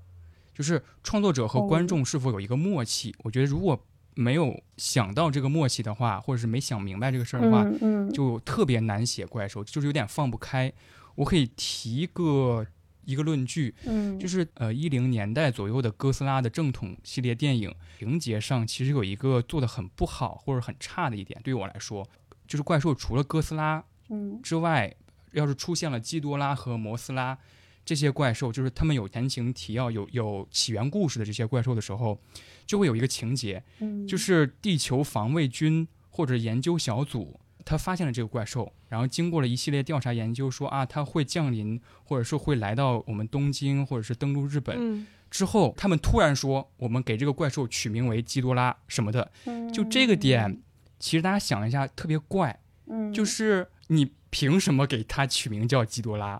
[0.54, 3.14] 就是创作者和观众是否有一个默契？
[3.24, 3.78] 我觉得如果
[4.16, 7.66] 没有想到这个默契的话，或者是没想明白这个事儿的话，
[8.14, 10.72] 就特别难写怪兽，就是有点放不开。
[11.16, 12.68] 我可以提个。
[13.06, 22.08] 一个论据，嗯，就是呃一零年代左右的哥斯拉的正统系列电影情节上，其实有一个做的很不好或者很差的一点，对于我来说，
[22.48, 24.94] 就是怪兽除了哥斯拉嗯之外，
[25.32, 27.38] 要是出现了基多拉和摩斯拉
[27.86, 32.20] 这些怪兽，就是他们有前情提要、有有起源故事的这些怪兽的时候，
[32.66, 37.40] 就会有一个情节，嗯，就是地球防卫军或者研究小组。
[37.66, 45.08] 他发现了这个怪兽，然后经过了一系列调查研究，说啊，它会降临，或者说会来到我们东京，或者是登陆日本。
[45.30, 49.32] 之后，他们突然说，我们给这个怪兽取名为基多拉什么的。
[49.74, 50.62] 就这个点，
[51.00, 52.60] 其实大家想一下，特别怪。
[53.14, 56.40] 就是你凭什么给它取名叫基多拉？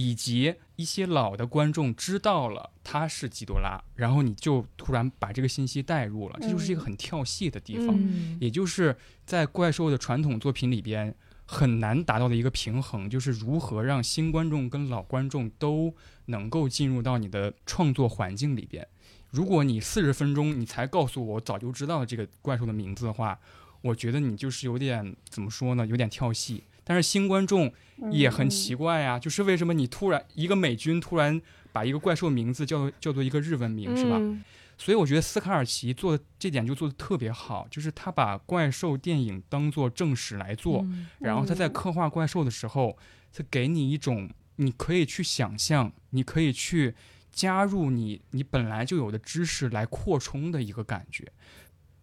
[0.00, 7.98] 以及一些老的观众知道了他是基多拉，然后你就突然把这个信息带入了，这就是一个很跳戏的地方，
[8.40, 11.12] 也就是在怪兽的传统作品里边
[11.44, 15.92] 很难达到的一个平衡，就是如何让新观众跟老观众都
[16.26, 18.86] 能够进入到你的创作环境里边。
[19.30, 23.36] 如果你四十分钟你才告诉我早就知道这个怪兽的名字的话，
[23.80, 25.84] 我觉得你就是有点怎么说呢？
[25.84, 26.62] 有点跳戏。
[26.88, 27.70] 但是新观众
[28.10, 31.38] 也很奇怪呀，就是为什么你突然一个美军突然
[31.70, 34.18] 把一个怪兽名字叫叫做一个日文名是吧？
[34.78, 40.86] 所以我觉得斯卡尔奇做的这点就做的特别好，就是他把怪兽电影当做正史来做，
[41.18, 42.96] 然后他在刻画怪兽的时候，
[43.32, 46.94] 他给你一种你可以去想象，你可以去
[47.30, 51.30] 加入你你本来就有的知识来扩充的一个感觉，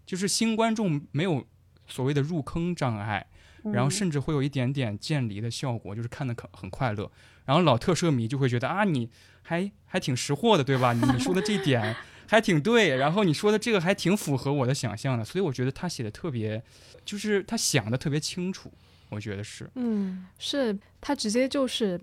[0.06, 1.48] 就是新观众没有
[1.88, 3.26] 所谓的入坑障碍。
[3.74, 7.12] 然后甚至会有一点点渐离的效果，就是看的很很快乐。
[7.46, 9.10] 然后老特摄迷就会觉得啊，你
[9.44, 10.94] 还还挺识货的，对吧？
[10.94, 11.96] 你说的这 点
[12.28, 12.96] 还挺对。
[12.98, 16.64] 然后你说的这个还挺符合我的想象的，所以我觉得他写的特别，
[17.04, 18.72] 就是他想的特别清楚。
[19.10, 22.00] 我觉得是，嗯，是他直接就是。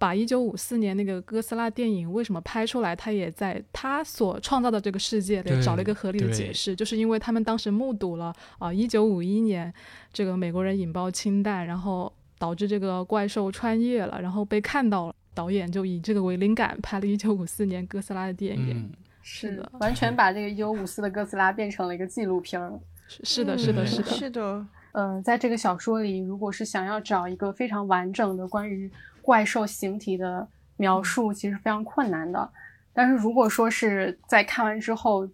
[0.00, 9.70] 把一九五四年那个哥斯拉电影为什么拍出来，他也在他所创造的这个世界里找了一个合理的解释，就是因为他们当时目睹了啊，一九五一年
[10.10, 18.90] 这个美国人引爆氢弹，然后导致这个怪兽穿越了，然后被看到了，导演就以这个为灵感拍了一九五四年哥斯拉的电影。
[19.20, 22.72] 是的，完全把这个一九五四的哥斯拉变成了一个纪录片儿。
[23.06, 24.66] 是的，是的，是的，是的。
[24.92, 28.90] 嗯，在这个小说里，如果是想要找一个非常完整的关于
[29.30, 32.52] 怪兽形体的描述其实非常困难的，
[32.92, 35.24] 但是如果说是在看完之后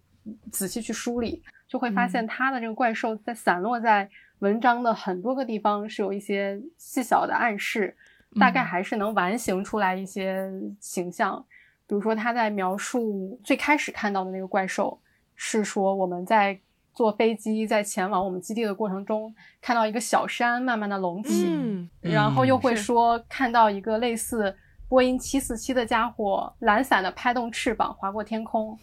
[0.52, 4.06] 仔细去梳理，就会发现它的这个怪兽在散落在
[4.40, 7.96] 文章的很多个地方是有一些细小的暗示，
[8.38, 10.46] 大概还是能完形出来一些
[10.78, 11.42] 形象。
[11.86, 15.00] 比如说他在描述最开始看到的那个怪兽，
[15.36, 16.60] 是说我们在。
[16.96, 24.56] 坐飞机在前往我们基地的过程中，看到一个小山慢慢的隆起，嗯然后又会说看到一个类似
[24.88, 28.76] 波音七四七的家伙懒散的拍动翅膀划过天空，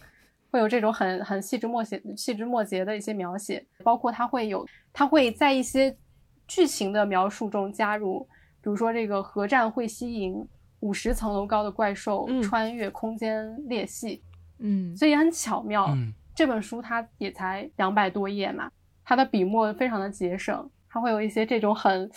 [0.52, 5.98] 会有这种很很细枝末节、细枝末节的一些描写，包括它会有它会在一些
[6.48, 8.20] 剧情的描述中加入，
[8.62, 10.48] 比如说这个核战会吸引
[10.82, 14.22] 五十层楼高的怪兽穿越空间裂隙，
[14.60, 15.98] 嗯，所以很巧妙。
[16.36, 18.72] 这本书它也才两百多页嘛，
[19.06, 22.10] 它的笔墨非常的节省，它会有一些这种很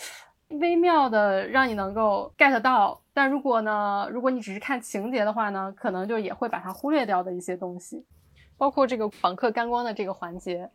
[0.59, 8.03] 微妙的让你能够 get 到，但如果呢，如果你只是看情节的话呢，可能就也会把它忽略掉的一些东西，
[8.57, 10.67] 包括这个访客观光的这个环节，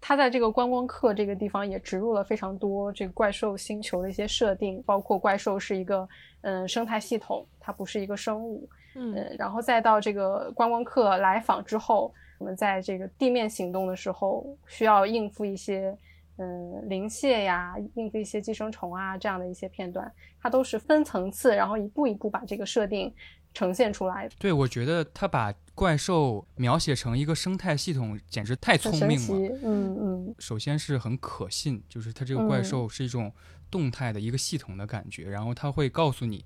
[0.00, 6.08] 它在这个观光客这个地方也植入了非常多这个怪兽星球的一些设定，包括怪兽是一个
[6.42, 12.14] 嗯生态系统，它不是一个生物，嗯，然后再到这个观光客来访之后。
[12.38, 15.96] 我们在这个地面行动的时候，需要应付一些，
[16.36, 23.12] 嗯，灵蟹呀，应付一些寄生虫啊，这样的一些片段，它都是分层次，然后一步一步把这个设定
[23.54, 24.28] 呈现出来。
[24.38, 29.58] 对，我觉得他把怪兽描写成一个生态系统，简直太聪明了。
[29.62, 30.34] 嗯嗯。
[30.38, 33.32] 首先是很可信，就是它这个怪兽是一种
[33.70, 36.44] 动态的一个系统的感觉，然后它会告诉你。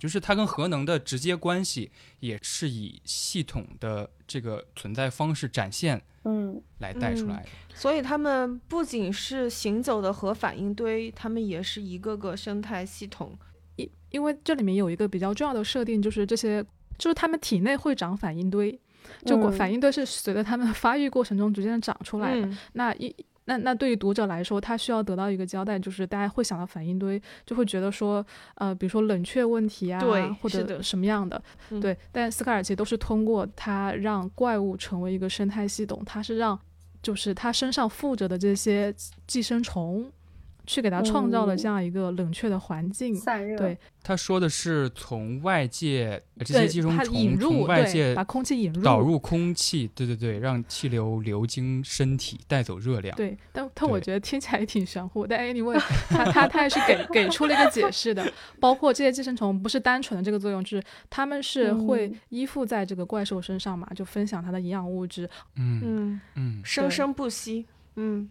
[0.00, 7.48] 就是它跟核能的直接关系，也是以系统的这个存在方式展现，嗯，来带出来的。
[7.74, 13.38] 所以他们不仅是行走的核反应堆，他们也是一个个生态系统。
[13.76, 16.64] 因因为这里面有一个比较重要的设定，就是这些，
[16.98, 18.80] 就是他们体内会长反应堆。
[19.24, 22.48] 就反应堆是随着他们发育过程中逐渐长出来的。
[22.74, 23.14] 那一
[23.50, 28.24] 那那对于读者来说，他需要得到一个交代，就是大家会想到反应堆，就会觉得说，
[28.54, 30.00] 呃，比如说冷却问题啊，
[30.40, 31.42] 或者什么样的，
[31.80, 31.98] 对。
[32.12, 36.56] 但斯卡尔奇都是通过他让怪物成为一个生态系统，他是让，
[37.02, 38.94] 就是他身上附着的这些
[39.26, 40.08] 寄生虫。
[40.70, 43.58] 去给它创造了这样一个冷却的环境，散热。
[43.58, 53.16] 对，他说的是从外界这些寄生虫从外界把空气引入导入空气，对对对，让气流流经身体带走热量。
[53.16, 55.26] 对，但但我觉得听起来也挺玄乎。
[55.26, 55.76] 但 anyway，
[56.08, 65.28] 他他他也是给给出了一个解释的，包括这些寄生虫不是单纯的这个作用，就是他们是会依附在这个怪兽身上嘛，就分享它的营养物质。
[65.56, 67.66] 嗯嗯嗯，生生不息。
[67.96, 68.28] 嗯，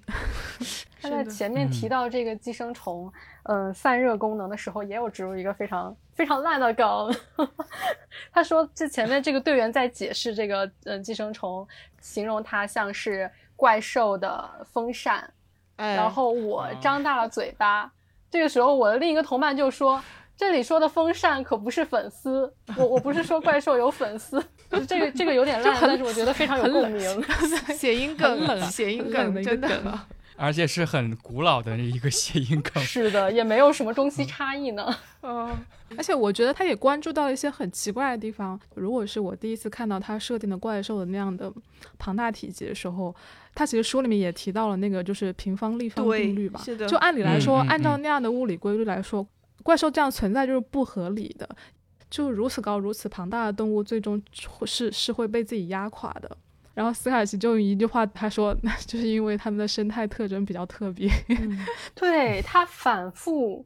[1.01, 3.12] 他在前面提到这个寄生虫，
[3.43, 7.16] 嗯，散热功能的时候，也有植入一个非常非常烂的梗。
[8.32, 11.68] 他说，这前面这个队员在解释这个，嗯，寄生虫，
[11.99, 15.32] 形容它像是怪兽的风扇。
[15.76, 17.91] 然后我张大了嘴巴，
[18.30, 20.01] 这个时候我的另一个同伴就说。
[20.38, 24.41] 这里说的风扇可不是粉丝，我我不是说怪兽有粉丝，
[24.88, 27.24] 这个这个有点烂，但是我觉得非常有共鸣。
[27.76, 29.99] 谐音梗，谐音梗，真的，
[30.38, 32.84] 而且是很古老的一个谐音梗。
[32.84, 34.95] 是的，也没有什么中西差异呢。
[35.24, 35.49] 嗯，
[35.97, 38.59] 而且我觉得他也关注到一些很奇怪的地方。
[38.76, 41.51] 如果是我第一次看到他设定的怪兽的那样的
[41.97, 43.13] 庞大体积的时候，
[43.55, 46.61] 他其实书里面也提到了那个就是平方立方定律吧？
[46.63, 46.88] 是的。
[46.88, 49.26] 就按理来说，按照那样的物理规律来说。
[49.61, 51.47] 怪兽这样存在就是不合理的，
[52.10, 54.22] 就如此高、如此庞大的动物，最终
[54.66, 56.38] 是是会被自己压垮的。
[56.74, 61.10] 然后斯凯奇就用一句话他说：“那 就是因为他们的生态特征比较特别。”
[61.93, 63.66] 对他反复，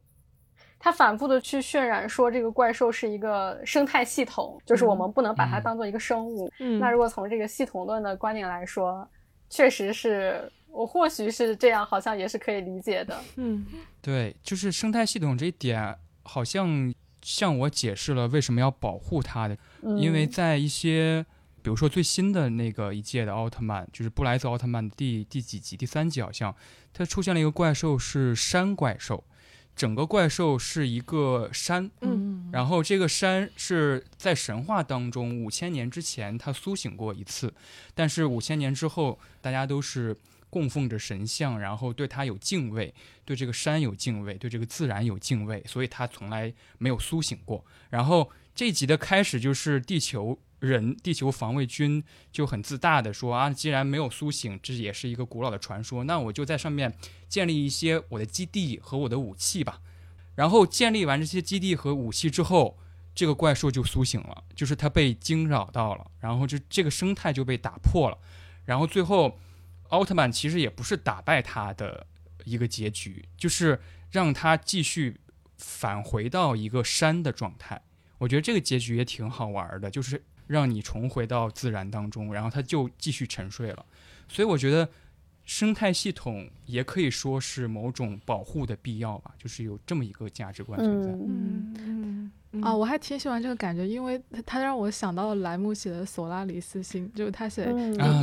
[0.79, 6.51] 他反复的去渲染说这个怪兽是一个生态系统，就是我们不能把它当做一个生物。
[6.79, 9.07] 那如果从这个系统论的观点来说，
[9.49, 10.51] 确实是。
[10.75, 13.15] 我或许是这样，好像也是可以理解的。
[13.35, 13.63] 嗯，
[14.01, 16.91] 对，就是生态系统这一点，好像
[17.23, 19.57] 向我解释了为什么要保护他的。
[19.97, 21.25] 因为在一些，
[21.61, 25.75] 比如说最新的那个一届的奥特曼，就是布莱泽奥特曼的第第几集？
[25.75, 26.55] 第三集好像，
[26.93, 29.23] 它出现了一个怪兽是山怪兽，
[29.75, 31.89] 整个怪兽是一个山。
[32.01, 37.53] 嗯，然后这个山是在神话当中五千年之前它苏醒过一次，
[37.95, 40.15] 但是五千年之后大家都是。
[40.53, 42.93] 供奉着神像，然后对他有敬畏，
[43.25, 47.65] 对这个山有敬畏，对这个自然有敬畏，所以他从来没有苏醒过。
[47.89, 56.95] 然后这集的开始就是地球人、地球防卫军就很自大的说啊，既然没有苏醒，这也是一个古老的传说，那我就在上面
[57.27, 59.81] 建立一些我的基地和我的武器吧。
[60.35, 62.77] 然后建立完这些基地和武器之后，
[63.15, 68.17] 这个怪兽就苏醒了，就是它被惊扰到了，然后就这个生态就被打破了，
[68.65, 69.39] 然后最后。
[69.93, 72.05] 奥特曼其实也不是打败他的
[72.45, 73.79] 一个结局，就是
[74.11, 75.15] 让他继续
[75.57, 77.79] 返回到一个山的状态。
[78.17, 83.85] 我觉得这个结局也挺好玩的，就是让你重回到自然当中，然后他就继续沉睡了。
[84.27, 84.89] 所以我觉得
[85.45, 91.09] 生态系统也可以说是某种保护的必要吧，就是有这么一个价值观存在。
[91.09, 91.92] 嗯
[92.53, 92.61] 嗯。
[92.63, 97.67] 啊，我还挺喜欢这个感觉，因为它让我想到了莱姆写的《索拉里斯星》，就是他写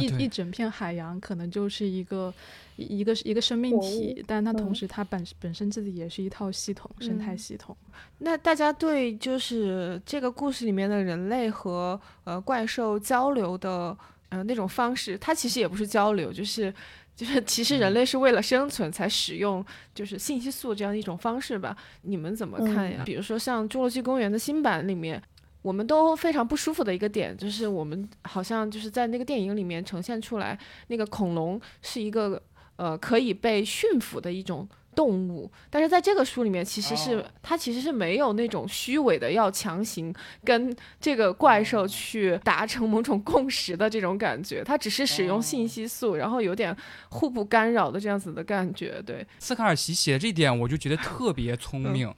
[0.01, 2.33] 一一整片海洋可能就是一个
[2.77, 7.77] 一个一个生命体，但它同时它本本身自己也是一套系统，生态系统。
[8.19, 13.97] 那大家对就是这个故事里面的人类和呃怪兽交流的
[14.31, 16.73] 呃那种方式，它其实也不是交流，就是。
[17.21, 19.63] 就是 其实人类是为了生存才使用
[19.95, 21.77] 就是信息素这样一种方式吧？
[22.01, 23.03] 你们怎么看呀？
[23.05, 25.23] 比如说像《侏罗纪公园》的新版里面，
[25.61, 32.43] 我们都非常不舒服的一个点，就是我们好像就是在那个电影里面呈现出来，那个恐龙是一个
[32.77, 34.67] 呃可以被驯服的一种。
[35.01, 46.77] 动物，但是在这个书里面，其实是它其实是没有那种虚伪的要强行跟这个怪兽去达成某种共识的这种感觉，它只是使用信息素，然后有点
[47.09, 49.01] 互不干扰的这样子的感觉。
[49.07, 52.15] 对，斯卡尔奇写的这点，我就觉得特别聪明。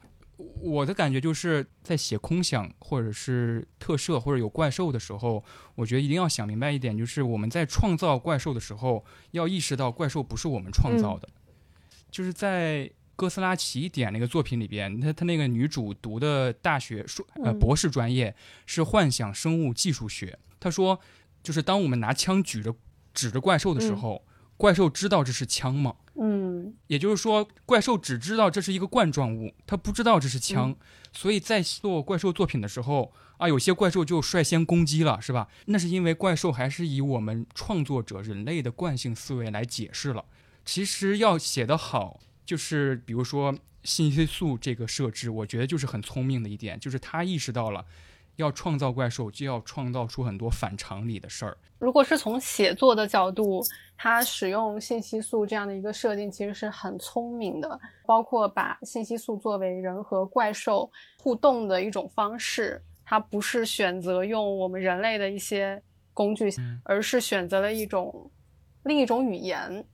[0.60, 5.44] 我的感觉就是在写空想或者是特摄或者有怪兽的时候，
[5.76, 11.28] 我觉得一定要想明白一点，就是我们在创造怪兽的时候，要意识到怪兽不是我们创造的。
[12.12, 18.34] 就是在哥斯拉起点那个作品里边，他他那个女主读的大学硕呃博士专业
[18.66, 20.38] 是幻想生物技术学。
[20.60, 21.00] 他说，
[21.42, 22.74] 就是当我们拿枪举着
[23.12, 24.24] 指着怪兽的时候，
[24.56, 25.96] 怪兽知道这是枪吗？
[26.14, 30.76] 嗯，也就是说，怪兽只知道这是一个冠状物，它不知道这是枪，
[31.12, 35.48] 所以在做怪兽作品的时候啊，有些怪兽就率先攻击了，是吧？
[35.66, 40.24] 那是因为怪兽还是以我们创作者人类的惯性思维来解释了。
[40.64, 43.54] 其实要写得好，就是比如说
[43.84, 47.84] 信息素这个设置，我觉得就是很聪明的一点，就是他意识到了。
[48.36, 51.54] 要创造怪兽，就要创造出很多反常理的事儿。
[51.78, 53.62] 如果是从写作的角度，
[53.94, 57.78] 他使用信息素这样的一个设定，其实是很聪明的。
[58.06, 65.80] 包括把信息素作为人和怪兽互动的一种方式，它不是选择用我们人类的一些
[66.14, 66.50] 工具，
[66.84, 68.30] 而是选择了一种
[68.84, 69.84] 另一种语言。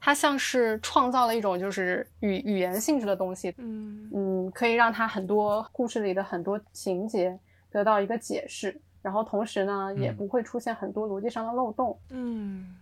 [0.00, 3.54] 它像是创造了一种就是语语言性质的东西。
[3.58, 7.38] 嗯嗯，可以让它很多故事里的很多情节。
[7.72, 11.96] 得到一个解释，然后同时呢，也不会出现很多逻辑上的漏洞。
[12.08, 12.74] 嗯，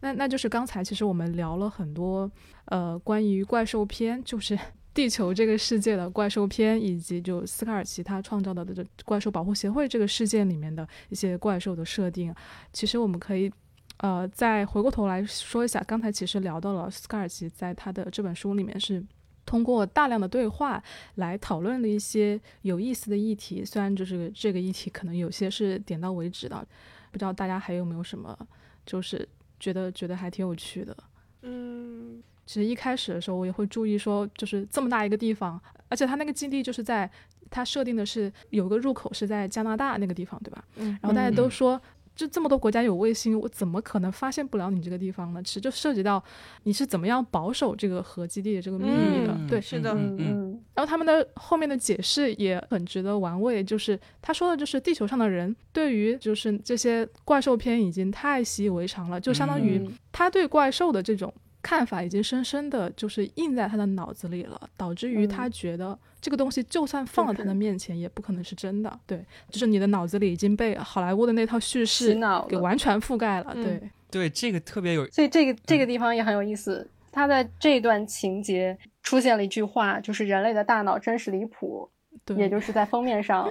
[0.00, 2.30] 那那就是刚才其实我们聊了很多，
[2.66, 4.58] 呃，关于怪兽片，就是
[4.92, 12.34] 地球这个世界的怪兽片，以及就斯卡尔奇他创造的这怪兽保护协会这个事件里面的一些怪兽的设定。
[12.74, 13.50] 其实我们可以，
[13.98, 19.04] 呃，再回过头来说一下，刚才其实聊到了斯卡尔奇在他的这本书里面是。
[19.46, 20.82] 通过大量的对话
[21.14, 26.66] 来讨论了一些有意思的议题，虽然就是这个议题可能有些是点到为止的，
[27.12, 28.36] 不知道大家还有没有什么
[28.84, 29.28] 就是
[29.60, 30.96] 觉得觉得还挺有趣的。
[31.42, 37.08] 嗯，其实一开始的时候我也会注意说，就是这么大一个地方，而且它那个基地就是在
[37.48, 40.64] 它设定的是有个入口是在加拿大那个地方，对吧？
[40.74, 41.80] 嗯，然后大家都说。
[42.16, 45.42] 就这么多国家有卫星，我怎么可能发现不了你这个地方呢？
[45.42, 46.22] 其实就涉及到
[46.64, 49.36] 你是怎么样保守这个核基地的这个秘密的。
[49.48, 50.58] 对，是的，嗯。
[50.74, 61.32] 然后他们的后面的解释也很值得玩味，就是他说的就是地球上的人对于就是这些怪兽片已经太习以为常了，就相当于他对怪兽的这种。
[61.62, 68.98] 看法已经深深的就是印在他的脑子里了，导致于他觉得这个东西就算放在他的面前，也不可能是真的。
[69.06, 72.18] 对，就是你的脑子里已经被好莱坞的那套叙事
[72.48, 73.54] 给完全覆盖了。
[73.54, 76.90] 对，对，这个特别有，所以这个这个地方也很有意思。
[77.12, 81.88] 他在这段情节出现了一句话，就是人类的大脑真是离谱。
[82.36, 83.46] 也就是在封面上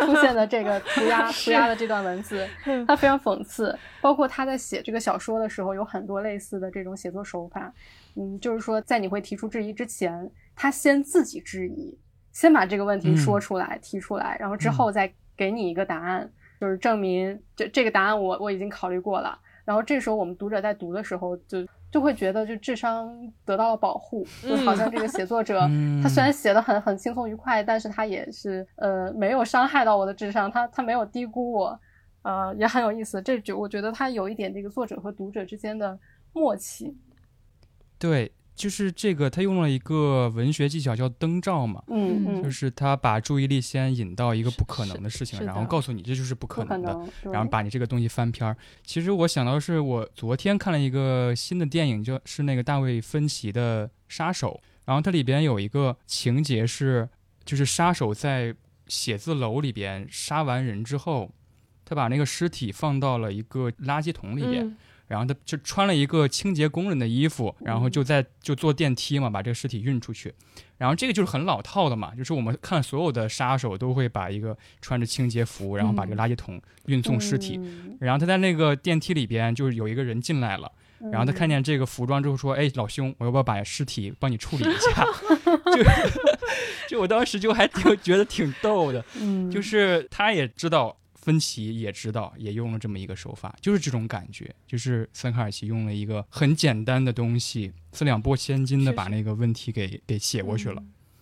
[0.00, 2.48] 出现的这个涂鸦 涂鸦的这段文字，
[2.86, 3.76] 它非常讽刺。
[4.00, 7.70] 包括他在写这个小说的时候，有很多类似的这种写作手法。
[8.14, 11.98] 嗯，就是说，在你会提出质疑之前，他先自己质疑，
[12.36, 16.30] 先把这个问题说出来、提出来，然后之后再给你一个答案，
[16.60, 19.38] 就是证明这这个答案我我已经考虑过了。
[19.64, 21.66] 然后这时候我们读者在读的时候就。
[21.88, 23.08] 就会觉得就智商
[23.44, 25.60] 得到了保护，就好像这个写作者
[26.02, 31.80] 他虽然写的很很轻松愉快，但是他也是呃没有伤害到我的智商，他他没有低估我，
[32.22, 33.22] 呃也很有意思。
[33.22, 35.98] 这就我觉得他有一点这个作者和读者之间的
[36.34, 36.94] 默契。
[37.98, 38.30] 对。
[38.56, 46.98] 就是这个，他用了一个文学技巧叫灯罩嘛，嗯嗯，就是他把注意力先引到一个不可能的事情，然后告诉你这就是不可能的，
[47.30, 48.56] 然后把你这个东西翻篇儿。
[48.82, 57.06] 其实我想到是我昨天看了一个新的电影，就是那个大卫芬奇的《杀手》，然后它里边有一个情节是，
[57.44, 58.54] 就是杀手在
[58.88, 61.30] 写字楼里边杀完人之后，
[61.84, 64.74] 他把那个尸体放到了一个垃圾桶里边。
[65.08, 70.34] 然后他就穿了一个清洁工人的衣服，然后就在就坐电梯嘛，把这个尸体运出去。
[70.78, 77.58] 然后这个就是很老套的嘛，就是我们看所有的杀手都会把一个穿着清洁服，然后把这个垃圾桶运送尸体。
[78.00, 80.70] 然后他在那个电梯里边，就是有一个人进来了，
[81.12, 85.06] 然后他看见这个服装之后说：“哎，老兄，我要不要把尸体帮你处理一下？”
[85.72, 85.82] 就
[86.96, 89.04] 就我当时就还挺觉得挺逗的，
[89.50, 90.96] 就是他也知道。
[91.26, 100.80] 芬奇也知道，也用了这么一个手法，就是这种感觉，就是森卡尔奇用了一个很简单的东西，四两拨千斤的把那个问题给给写过去了。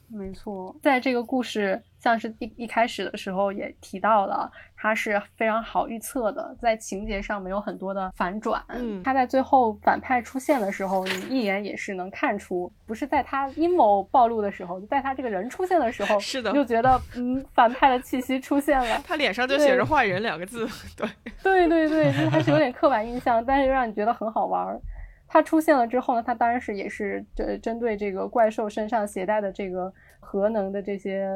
[0.08, 8.62] 没错，在这个故事像是一一开始的时候也提到了，它是非常好预测的，在情节上没有很多的反转。
[8.68, 19.00] 嗯，他在最后反派出现的时候，你一眼也是能看出，不是在他阴谋暴露的时候，就在他这个人出现的时候，是的，就觉得嗯，反派的气息出现了。
[19.02, 21.08] 他脸上就写着“坏人”两个字，对，
[21.42, 24.78] 对对对，就还是有点刻板印象，但是让你觉得很好玩。
[25.26, 29.92] 他出现了之后呢，他当然是也是针针对这个怪兽身上携带的这个
[30.34, 31.30] 核能的这些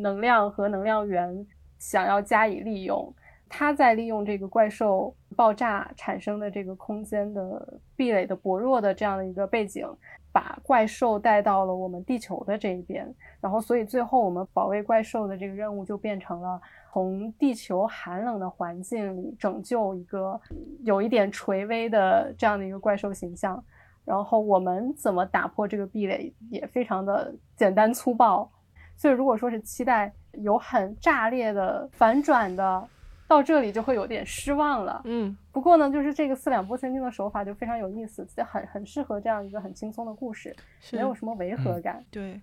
[0.00, 1.46] 能量和能量源，
[1.78, 3.14] 想要加以利用。
[3.50, 9.86] 它在利用这个怪兽爆炸产生的这个空间的壁垒的薄弱的这样的一个背景，
[10.32, 13.14] 把怪兽带到了我们地球的这一边。
[13.42, 16.58] 然后，所以最后我们保卫怪兽的这个任务就变成了
[16.94, 20.40] 从地球寒冷的环境里拯救一个
[20.82, 23.62] 有一点垂危的这样的一个怪兽形象。
[24.04, 28.50] 然后我们怎么打破这个壁垒，也非常的简单粗暴。
[28.96, 32.88] 所以如果说是期待有很炸裂的反转的。
[33.26, 40.54] 到这里就会有点失望了，嗯，不过呢，就是这个四两拨千斤的手法就非常有意思，很很适合这样一个很轻松的故事，
[40.92, 42.04] 没有什么违和感。
[42.10, 42.38] 对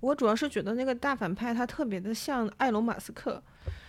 [0.00, 3.40] 我主要是觉得那个大反派他特别的像埃隆·马斯克。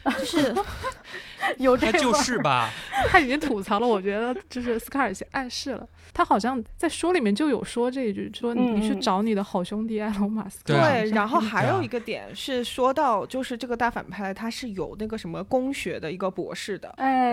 [0.05, 0.55] 就是
[1.57, 2.69] 有这个，就是吧。
[3.09, 10.73] 他已经吐槽了，我觉得就是斯卡尔先暗示了，他好像在书里面就有说这一句，说你去找你的好兄弟埃隆·马斯克。
[10.73, 17.31] 对，然后还有一个点是说到，就是这个大反派他是有那个什么工学的一个博士的，哎，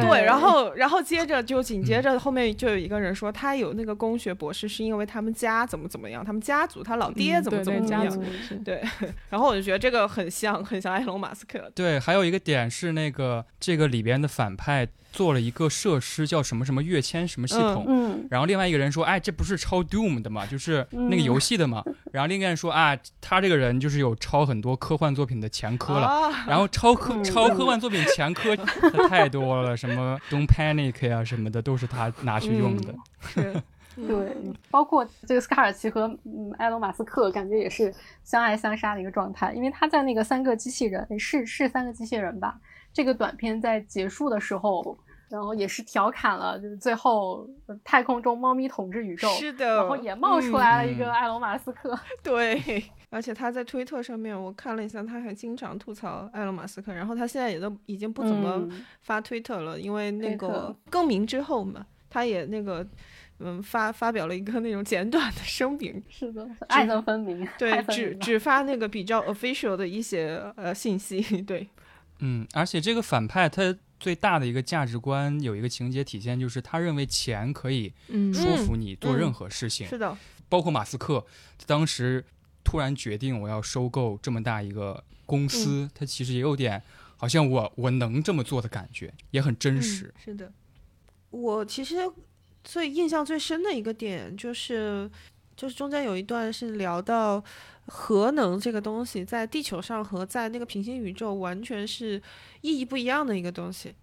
[0.00, 8.24] 对，然后然后接着就紧接着后面就有一个人说他有那个工学博士是因为他们家怎么怎么样，他们家族他老爹怎么怎么怎么样，
[8.64, 8.82] 对，
[9.30, 12.00] 然后我就觉得这个很像很像埃隆·马斯克，对。
[12.00, 17.86] 还有一个点是，那个这个里边的反派做了一个设施，叫什么什么跃迁什么系统。
[17.88, 18.26] 嗯。
[18.30, 20.44] 然后另外一个人说：“哎，这不是抄 Doom 的嘛？
[20.44, 21.82] 就是那个游戏的吗？
[22.12, 26.30] ”然后另一个人说：“啊，他这个人就是有抄很多科幻作品的前科了。
[26.46, 28.54] 然后抄科抄科幻作品前科
[29.08, 32.94] 太多了，什么 Don't Panic 呀什么的都是他拿去用的。
[33.34, 33.62] 是。
[34.06, 34.36] 对，
[34.70, 37.92] 包括这个斯卡尔奇和嗯埃隆马斯克，感觉也是
[38.22, 39.52] 相爱相杀的一个状态。
[39.52, 42.60] 因为他在那个三个机器人，是是三个机器人吧？
[42.92, 44.96] 这个短片在结束的时候，
[45.28, 47.48] 然后也是调侃了，就是最后
[47.84, 51.98] 太空中猫咪统治宇宙，是的，然后也冒出来了一个埃隆马斯克。
[52.22, 56.92] 对，而且他在推特上面，我看了一下，他还经常吐槽埃隆马斯克。
[56.92, 58.66] 然后他现在也都已经不怎么
[59.02, 62.86] 发推特了，因为那个更名之后嘛，他也那个。
[63.40, 71.68] 嗯，发发表了一个那种简短的声明， 是的， 爱憎分明，对，只只发那个比较 official 的一些呃信息，对，
[72.18, 77.92] 嗯，而且这个反派他最大的一个价值观有一个情节体现，就是他认为钱可以
[78.34, 80.16] 说服你做任何事情，是的，
[80.48, 81.24] 包括马斯克
[81.64, 82.24] 当时
[82.64, 86.82] 突然决定我要收购这么大一个公司，他其实也有点
[87.16, 90.52] 好像我我能这么做的感觉，也很真实，是的，
[91.30, 91.94] 我其实。
[92.64, 95.10] 最印象最深的一个点就是，
[95.56, 97.42] 就是中间有一段是聊到
[97.86, 102.20] 核能这个东西在地球上和在那个平行宇宙完全是
[102.60, 103.94] 意义不一样的一个东西。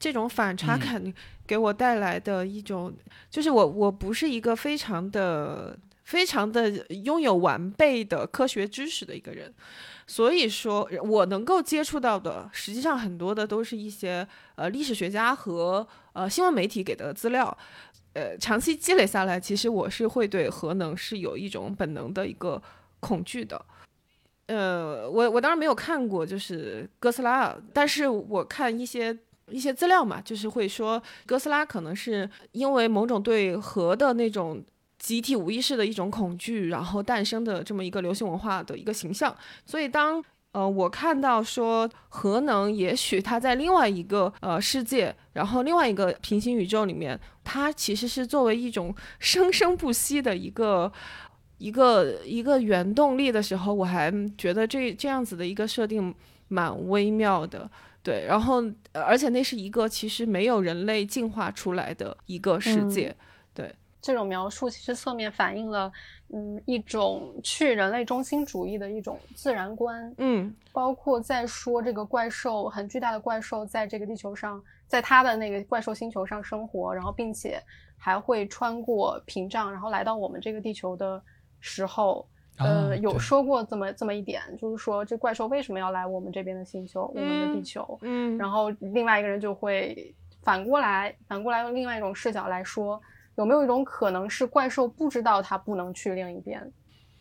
[0.00, 1.12] 这种反差感
[1.44, 2.94] 给我带来的一种，
[3.28, 9.52] 就是我我不是一个非常的非常的拥有完备的科学知识的一个人，
[10.06, 17.58] 所以说我能够接触到的，实际上很多的都是一些呃历史学家和呃新闻媒体给的资料。
[18.18, 22.60] 呃，长期积累下来，其实我是会对核能是有一种本能的一个
[22.98, 23.64] 恐惧的。
[24.46, 29.16] 呃，我我当然没有看过就是哥斯拉，但是我看一些
[29.50, 34.60] 一些资料嘛，就是会说哥斯拉可能是因为某种对核的那种
[34.98, 39.32] 集体无意识的一种恐惧，然后诞生的这么一个流行文化的一个形象。
[39.64, 40.20] 所以当
[40.58, 50.92] 呃，我看到说核能，也许它在另外一个呃世界，然后另外一个平行宇宙里面，它其实是作为一种 生生不息的一个
[51.58, 56.12] 一个一个原动力的时候，我还觉得这这样子的一个设定
[56.48, 57.70] 蛮微妙的，
[58.02, 58.24] 对。
[58.26, 58.60] 然后，
[58.92, 63.14] 而且那是一个其实没有人类进化出来的一个世界，
[63.54, 63.72] 对。
[64.00, 65.92] 这种描述其实侧面反映了。
[66.30, 77.58] 嗯，一种去人类中心主义的一种自然观，嗯，包括在说这个怪兽很巨大的怪兽在这个地球上，在它的那个怪兽星球上生活，然后并且
[77.96, 81.22] 还会穿过屏障，然后来到我们这个地球的
[81.60, 93.00] 时候，呃，有说过这么这么一点，就是说这怪兽为什么要来我们这边的星球，我们的地球，嗯，然后另外一个人就会反过来，反过来用另外一种视角来说。
[93.38, 96.60] 有没有一种可能是怪兽不知道它不能去另一边？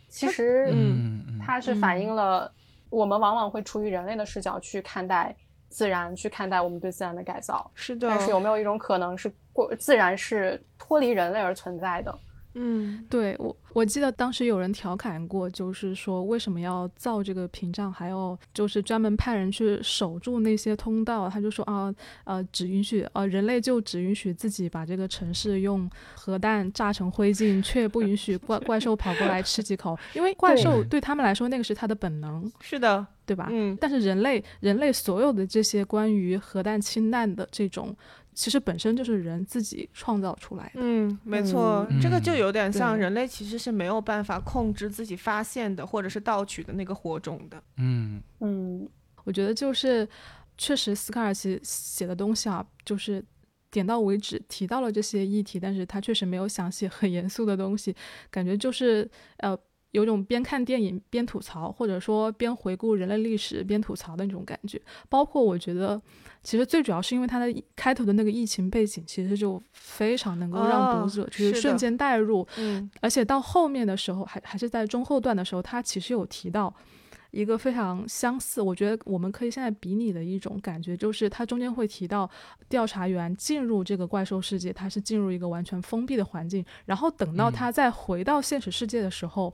[0.10, 2.52] 其实，嗯，它是反映了
[2.90, 5.36] 我们往往会出于人类的视角去看待
[5.70, 7.70] 自然，去看待我们对自然的改造。
[7.76, 8.10] 是的。
[8.10, 12.20] 但是有没有一种可能是过自然是脱离人类而存在的？
[12.60, 21.30] 嗯，对我我记得当时有人调侃过，就是说为什么要造这个屏障，还要就是专门派人去守住那些通道。
[21.30, 21.94] 他就说啊，
[22.24, 32.52] 呃，只允许呃人类就只允许自己把这个城市用核弹炸成灰烬，却不允许怪怪兽跑过来吃几口，因为怪兽对他们来说那个是他的本能。
[32.60, 33.48] 是的，对吧？
[33.52, 33.78] 嗯。
[33.80, 37.96] 但是人类人类所有的这些关于核弹氢弹的这种。
[38.38, 40.74] 其实本身就是人自己创造出来的。
[40.76, 47.60] 嗯，没错，这个就有点像人类其实是没有办法控制自己发现的或者是盗取的那个火种的。
[47.78, 48.88] 嗯嗯，
[49.24, 50.08] 我觉得就是
[50.56, 53.26] 确实斯卡尔奇写的东西啊，就是
[53.72, 57.96] 点到为止提到了这些议题，但是他确实没有想写很严肃的东西，
[58.30, 59.58] 感觉就是呃。
[59.92, 64.82] 有种边看电影边吐槽，或者说边回顾人类历史边吐槽的那种感觉。
[65.10, 66.00] 包括我觉得，
[66.44, 72.48] 其实最主要是因为它的开头的那个疫情背景，其实就非常能够让读者就是瞬间带入。
[72.58, 76.74] 嗯，而且到后面的时候，还还是在中后段的时候，他其实有提到
[77.32, 82.30] 一个非常相似，我觉得我们可以现在比拟的一种感觉，就是它中间会提到
[82.70, 89.54] 调查员进入这个怪兽世界，他是进入一个完全封闭的环境，然后等到他再回到现实世界的时候。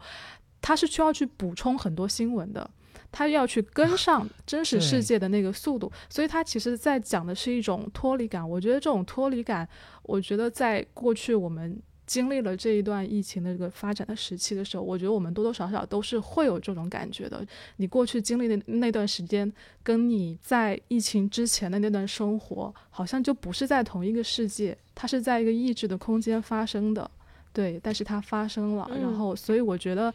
[0.65, 2.71] 他是需要去补充很多新闻的，
[3.11, 8.49] 他要去跟上真实世界的那个速度，所以他其实在讲的是一种脱离感。
[8.49, 9.67] 我觉得这种脱离感，
[10.03, 17.45] 我觉得在过去我们经历了这一段疫情的这个发展的时期的时候，我觉得我们多多少少都是会有这种感觉的。
[17.78, 19.51] 你过去经历的那段时间，
[19.82, 27.10] 跟你在疫情之前的那段生活，好像就不是在同一个世界，它是在一个意志的空间发生的。
[27.51, 30.14] 对，但是它发生了，然后所以我觉得。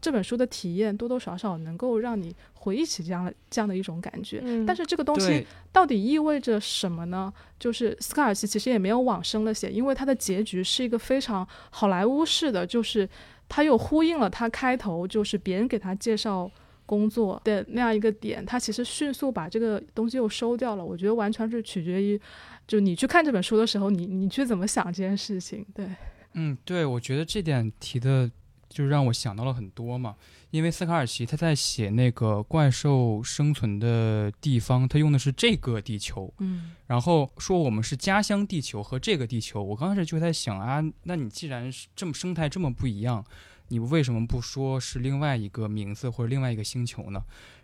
[0.00, 7.32] 这本书的体验多多少少能够让你回忆起这样的这样的一种感觉，但是这个东西到底意味着什么呢？
[7.58, 13.08] 就是斯卡尔奇其实也没有往生了写，因为他的结局是一个非常好莱坞式的，就是
[13.48, 16.50] 他又呼应了他开头就是别人给他介绍
[16.86, 20.84] 工作的那样一个点，他其实迅速把这个东西又收掉了。
[20.84, 22.20] 我觉得完全是取决于，
[22.66, 25.64] 就你去看这本书的时候，你你去怎么想这件事情。
[25.74, 25.86] 对，
[26.34, 28.30] 嗯，对，我觉得这点提的。
[28.70, 30.14] 就让我想到了很多嘛，
[30.50, 39.60] 因为斯卡尔奇他在写那个怪兽生存的地方，他用的是这个地球，嗯，然后说我们是家乡地球和这个地球。
[39.60, 43.24] 我刚开始就在想啊，那你既然这么生态这么不一样，
[43.68, 47.20] 你为什么不说是另外一个名字或者另外一个星球呢？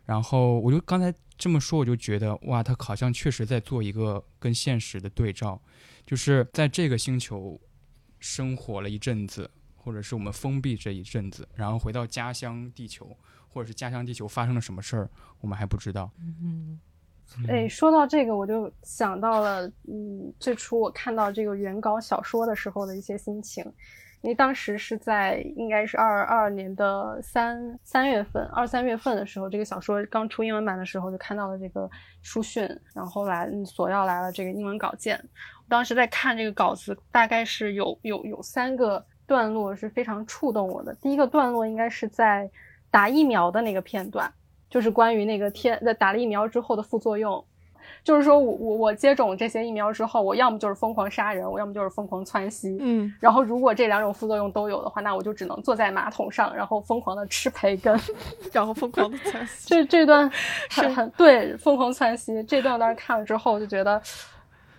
[0.06, 5.62] 然后我就刚才这么说，我就觉得哇，他好像确实在做一个跟现实的对照，
[6.04, 7.60] 就是在这个星球
[8.18, 9.48] 生活了一阵子。
[9.86, 13.16] 或者是我们封闭这一阵子，然后回到家乡地球，
[13.48, 15.08] 或者是家乡地球发生了什么事儿，
[15.40, 16.10] 我们还不知道。
[16.42, 16.80] 嗯，
[17.46, 23.64] 哎，说到这个，我就想到了，嗯，最初我看到这个原稿小说的时候的一些心情，
[24.22, 31.88] 因为当时是在应该是二二年的三三月份，二三月份的时候，这个小说刚出英文版的时候，就看到了这个
[32.22, 35.16] 书讯，然后来索要来了这个英文稿件。
[35.68, 39.06] 当时在看这个稿子，大概是有有有三个。
[39.26, 40.94] 段落是非常触动我的。
[40.96, 42.48] 第一个段落应该是在
[42.90, 44.32] 打疫苗的那个片段，
[44.70, 47.44] 就是关于那个天在打了疫苗之后的副作用。
[48.02, 52.76] 就是说我我我接种这些疫苗之后，我要么就是疯狂杀人，我要么就是疯狂窜稀。
[52.80, 57.96] 嗯，然后如果这两种副作用都有的话，那我就只能坐在马桶上，然后疯狂的吃培根，
[58.52, 59.68] 然后疯狂的窜稀。
[59.70, 60.28] 这这段
[60.68, 64.02] 是很对，疯狂窜稀这段当时看了之后就觉得，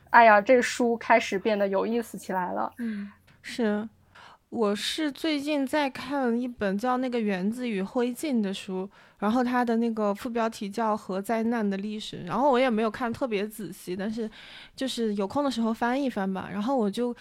[0.10, 2.72] 哎呀，这书开始变得有意思起来了。
[2.78, 3.10] 嗯，
[3.42, 3.88] 是。
[4.50, 8.90] 我是最近在看一本叫《那个原子与灰烬》的书，
[9.20, 14.30] 然后它的那个副标题叫《核灾难的历史》，然后我也没有看特别仔细，但是
[14.76, 17.16] 就是有空的时候翻一翻吧，然后我就。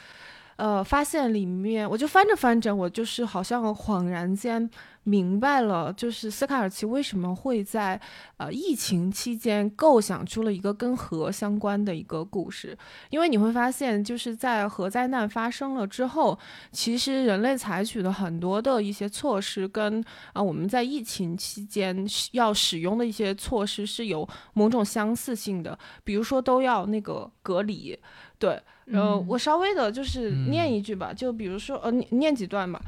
[0.57, 4.68] 呃，发现里面我就翻着翻着，我就是好像恍然间
[5.04, 8.00] 明白了，就是斯卡尔奇为什么会在
[8.38, 12.76] 呃疫情期间构想出了一个跟核相关的一个故事。
[13.11, 16.38] 因为你会发现，就是在核灾难发生了之后，
[16.72, 20.02] 其实人类采取的很多的一些措施，跟
[20.32, 27.96] 啊我们在疫情期间要使用的一些措施是有某种相似性的，比如说都要那个隔离，
[28.38, 28.59] 对。
[28.93, 32.80] 呃，我稍微的就是念一句吧，就比如说，呃，念念几段吧。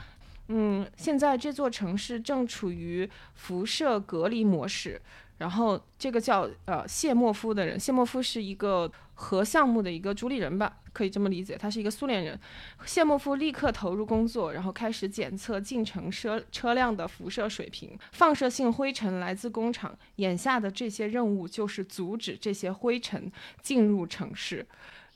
[0.49, 5.01] 嗯，现在这座城市正处于辐射隔离模式。
[5.39, 12.37] 然后这个叫呃谢莫夫的人，谢莫夫是一个核项目的一个主理人吧，可以这么理解，他是一个苏联人。
[12.85, 17.97] 谢莫夫立刻投入工作，然后开始检测进城车车辆的辐射水平。
[18.11, 23.31] 放射性灰尘来自工厂，眼下的这些任务就是阻止这些灰尘
[23.63, 24.67] 进入城市。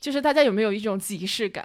[0.02, 1.64] 就是大家有没有一种即视感？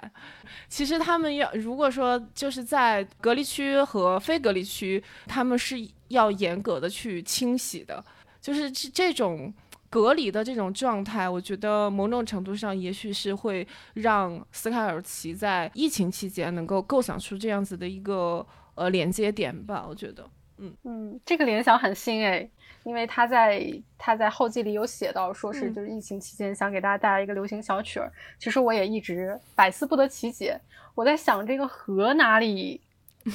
[0.68, 5.76] 其实他们要如果说就是在隔离区和非隔离区，他们是
[6.06, 8.02] 要严格的去清洗的。
[8.40, 9.52] 就是这这种
[9.90, 19.84] 隔离的这种状态，我觉得某种程度上也许是会让斯凯尔奇在疫情期间能够构想出这样子的一个呃连接点吧。
[19.88, 20.24] 我觉得，
[20.58, 22.48] 嗯嗯，这个联想很新诶。
[22.88, 28.10] 因为他在他在后记里有写到，说是就是疫情期间想给大家带来一个流行小曲儿。
[28.38, 30.58] 其实我也一直百思不得其解。
[30.94, 32.80] 我在想这个河哪里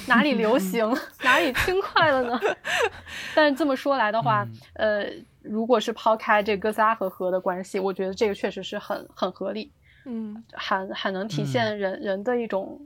[0.07, 0.91] 哪里流 行
[1.23, 2.39] 哪里轻快了呢？
[3.35, 5.07] 但是这么说来的话，呃，
[5.43, 9.71] 如果是抛开这哥斯拉和河的关系，我觉得这个确实是很很合理，
[10.05, 12.81] 嗯，很很能体现人人的一种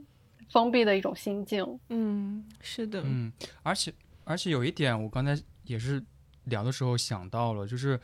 [0.52, 1.66] 封闭的一种心境。
[1.88, 3.90] 嗯，是的，嗯，而且
[4.24, 6.02] 而且有一点，我刚才也是
[6.48, 8.00] 聊的时候想到了，就是。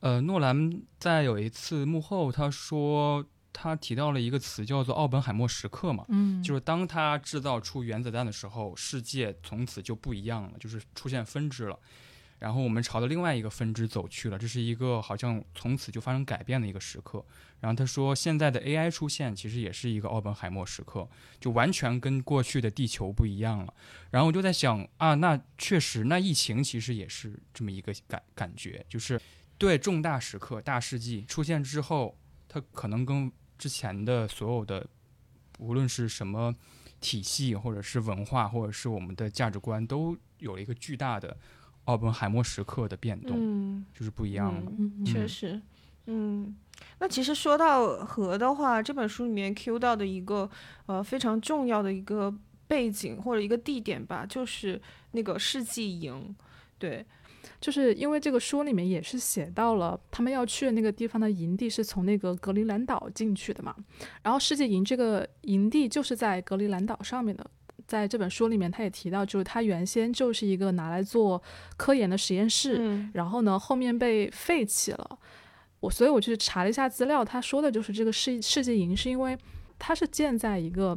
[0.00, 11.76] 呃，诺兰在有一次幕后，他说他提到了一个词，叫做“奥本海默时刻”嘛，嗯，就是当他制造出原子弹的时候，世界从此就不一样了，就是出现分支了，
[12.38, 17.24] 然后我们朝着另外一个分支走去了，这是一个好像从此就发生改变的一个时刻。
[17.60, 21.08] 然后他说，现在的 AI 出现其实也是一个奥本海默时刻，
[21.40, 23.74] 就完全跟过去的地球不一样了。
[24.10, 29.20] 然后我就在想啊，那确实，那疫情其实也是这么一个感感觉，就是。
[29.60, 32.16] 对重大时刻、大事记出现之后，
[32.46, 34.86] 它可能跟之前的所有的，
[35.58, 36.54] 无论是什么
[37.00, 41.36] 体系，或者是文化，或者是我们的价值观，都有了一个巨大的
[41.88, 44.70] 奥本海默时刻的变动，嗯，就是不一样了。
[45.06, 45.58] 确实，
[46.04, 46.54] 嗯，
[46.98, 50.48] 那其实说到核的话，这本书里面 Q 到的一个
[50.84, 52.32] 呃非常重要的一个
[52.66, 54.80] 背景或者一个地点吧，就是
[55.12, 56.36] 那个世纪营，
[56.78, 57.04] 对。
[57.60, 63.74] 就是因为这个书里面也是写到了，他们要去的那个地方的营地是从那个格陵兰岛进去的嘛。
[64.22, 67.50] 然后世界营这个营地就是在格陵兰岛上面的，
[67.88, 71.42] 在这本书里面他也提到，就是他原先就是一个拿来做
[71.76, 75.18] 科研的实验室，然后呢后面被废弃了。
[75.80, 79.36] 我所以我去查了一下资料，他说的就是这个世世界营是因为
[79.78, 80.96] 它是建在一个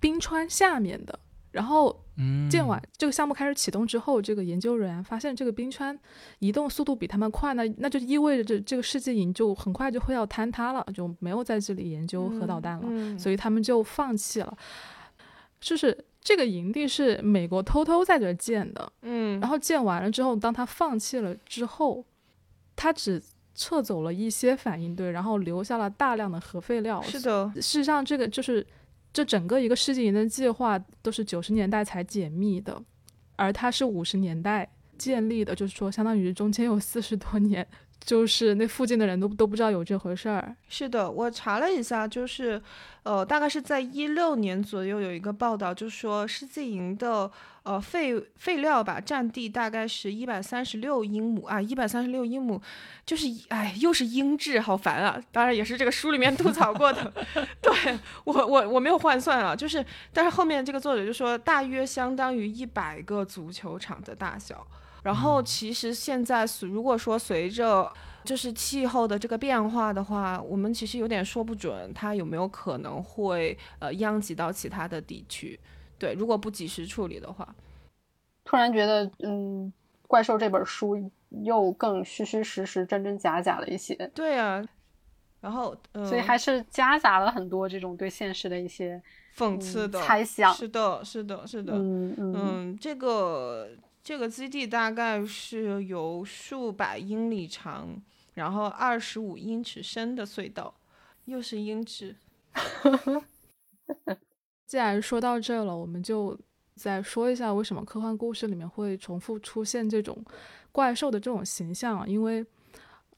[0.00, 1.18] 冰川下面的。
[1.50, 2.04] 然后，
[2.50, 5.96] 建完这个项目开始启动之后，这个研究人员发现这个冰川
[6.40, 14.56] 移动速度比他们快，那那就意味着这这个世界营就很快就会要坍塌了，就没有在这里研究核导弹了，所以他们就放弃了。
[15.60, 22.04] 就是这个营地是美国偷偷在这建的，嗯，然后建完了之后，当他放弃了之后，
[22.74, 23.22] 他只
[23.54, 27.00] 撤走了一些反应堆，然后留下了大量的核废料。
[27.02, 28.66] 是的，事实上这个就是。
[29.16, 32.82] 这整个一个世纪营的计划都是九十年代才解密的，
[33.36, 34.68] 而它是五十年代
[34.98, 37.64] 建立的，就是说相当于中间有四十多年。
[38.04, 40.54] 就是那附近的人都都不知道有这回事儿。
[40.68, 42.60] 是的，我查了一下，就是，
[43.02, 47.30] 呃，大概是在一六年左右有一个报道，就说世纪营的
[47.62, 52.60] 呃废废料吧，占地大概是一百三十六英亩啊，一百三十六英亩，
[53.06, 55.18] 就是哎，又是英制，好烦啊！
[55.32, 57.10] 当然也是这个书里面吐槽过的。
[57.62, 59.82] 对我我我没有换算啊，就是，
[60.12, 64.66] 但是后面这个作者就说大约相当于一百个足球场的大小。
[65.04, 67.92] 然后其实现在，如果说随着
[68.24, 75.60] 就是气候的这个变化的话，我们其实有点说不准它有没有可能会呃殃及到其他的地区。
[75.98, 77.54] 对，如果不及时处理的话，
[78.44, 79.70] 突然觉得嗯，
[80.08, 80.96] 怪兽这本书
[81.44, 83.94] 又更虚虚实实、真真假假了一些。
[84.14, 84.64] 对啊，
[85.42, 88.98] 然后所以还是夹杂了很多这种对现实的一些
[89.36, 90.50] 讽刺的猜想。
[90.54, 91.74] 是的，是的，是的。
[91.74, 93.68] 嗯嗯，这个。
[94.04, 97.88] 这个基地大概是有数百英里长，
[98.34, 100.74] 然后二十五英尺深的隧道，
[101.24, 102.14] 又是英尺。
[104.66, 106.38] 既然说到这了，我们就
[106.74, 110.22] 再说一下为什么科幻故事里面会重复出现这种
[110.70, 112.06] 怪兽的这种形象。
[112.06, 112.44] 因为，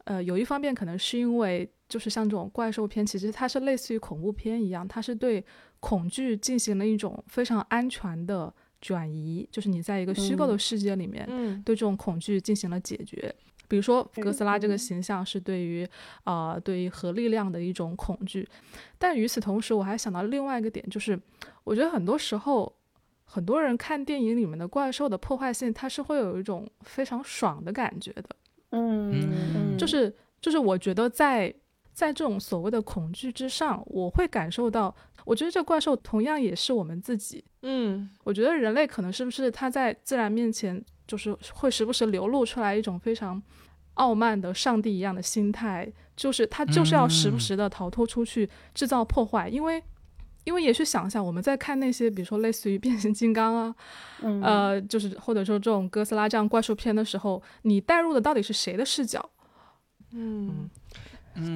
[0.05, 5.45] 呃，有一方面可能是因为，就是像这种怪兽片，其实它是类似于恐怖片一样，它是对
[5.80, 8.55] 恐惧进行了一种非常安全的。
[8.81, 11.27] 转移就是你在一个虚构的世界里面，
[11.64, 13.35] 对这种恐惧进行了解决。
[13.68, 15.85] 比如说哥斯拉这个形象是对于
[16.22, 18.49] 啊对于核力量的一种恐惧，
[18.97, 21.18] 但与此同时，我还想到另外一个点，就是
[21.64, 22.72] 我觉得很多时候
[23.24, 28.24] 很多人看电影里面的怪兽的破坏性，它是会有一种非常爽的感觉的。
[28.70, 31.53] 嗯，就是就是我觉得在
[31.93, 34.95] 在这种所谓的恐惧之上，我会感受到。
[35.27, 37.45] 我觉得这怪兽同样也是我们自己。
[37.62, 43.43] 嗯，我觉得人类可能是不是他在自然面前，就是会时不时流露出来一种非常
[43.95, 49.49] 傲慢的上帝一样的心态，就是他就是要时不时的逃脱出去制造破坏。
[49.49, 49.83] 因为，
[50.45, 53.74] 因为也许想想我们在看那些，比如说类似于变形金刚啊，
[54.22, 59.29] 呃，就是或者说这种哥斯拉这样怪兽片的时候，你带入的到底是谁的视角？
[60.12, 60.70] 嗯，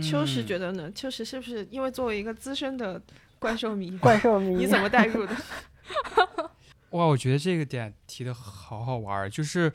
[0.03, 0.91] 秋实觉得呢？
[0.91, 3.01] 秋实是不是因为作为一个资深的？
[3.41, 5.35] 怪兽迷，怪兽迷，你怎么带入的？
[6.91, 9.73] 哇，我觉得这个点提的好好玩儿，就是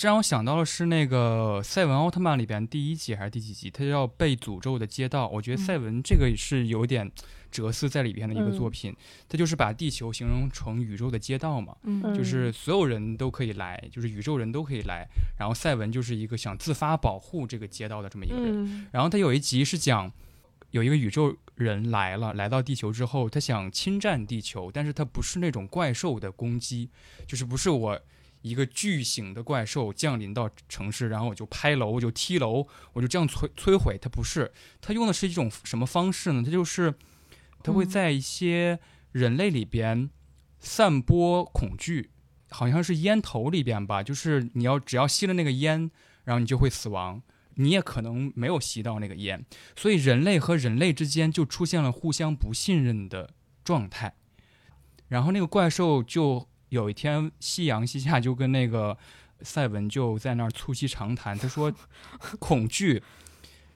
[0.00, 5.28] 让我想到的是那个赛文奥特曼里边第一集还是第几集，他叫被诅咒的街道。
[5.28, 7.10] 我觉得赛文这个是有点
[7.50, 8.94] 哲思在里边的一个作品，
[9.28, 11.76] 他就是把地球形容成宇宙的街道嘛，
[12.14, 15.06] 就是所有人都可以来，就是宇宙人都可以来。
[15.38, 18.88] 然后赛文就是一个想自发保护这个街道的这么一个人。
[18.90, 20.10] 然后他有一集是讲
[20.70, 26.90] 有一个宇宙人来了，来到地球之后，他想侵占地球，但是他不是那种怪兽的攻击，
[27.26, 28.00] 就是不是我。
[28.42, 33.98] 一个巨型的怪兽降临到城市，然后我就拍楼，我就踢楼，我就这样摧摧毁。
[34.00, 36.44] 他不是，他用的是一种什么方式呢？
[36.44, 36.94] 他就是，
[37.64, 38.78] 他会在一些
[39.10, 40.08] 人类里边
[40.60, 42.10] 散播恐惧，
[42.50, 44.00] 好像是烟头里边吧。
[44.00, 45.90] 就是你要只要吸了那个烟，
[46.22, 47.20] 然后你就会死亡。
[47.56, 49.44] 你也可能没有吸到那个烟，
[49.76, 54.14] 所以人类和人类之间就出现了互相不信任的状态。
[55.08, 56.48] 然后那个怪兽就。
[56.70, 58.98] 有一天，夕阳西下，就跟那个
[59.40, 61.38] 赛文就在那儿促膝长谈。
[61.38, 61.72] 他说
[62.40, 63.00] ：“恐惧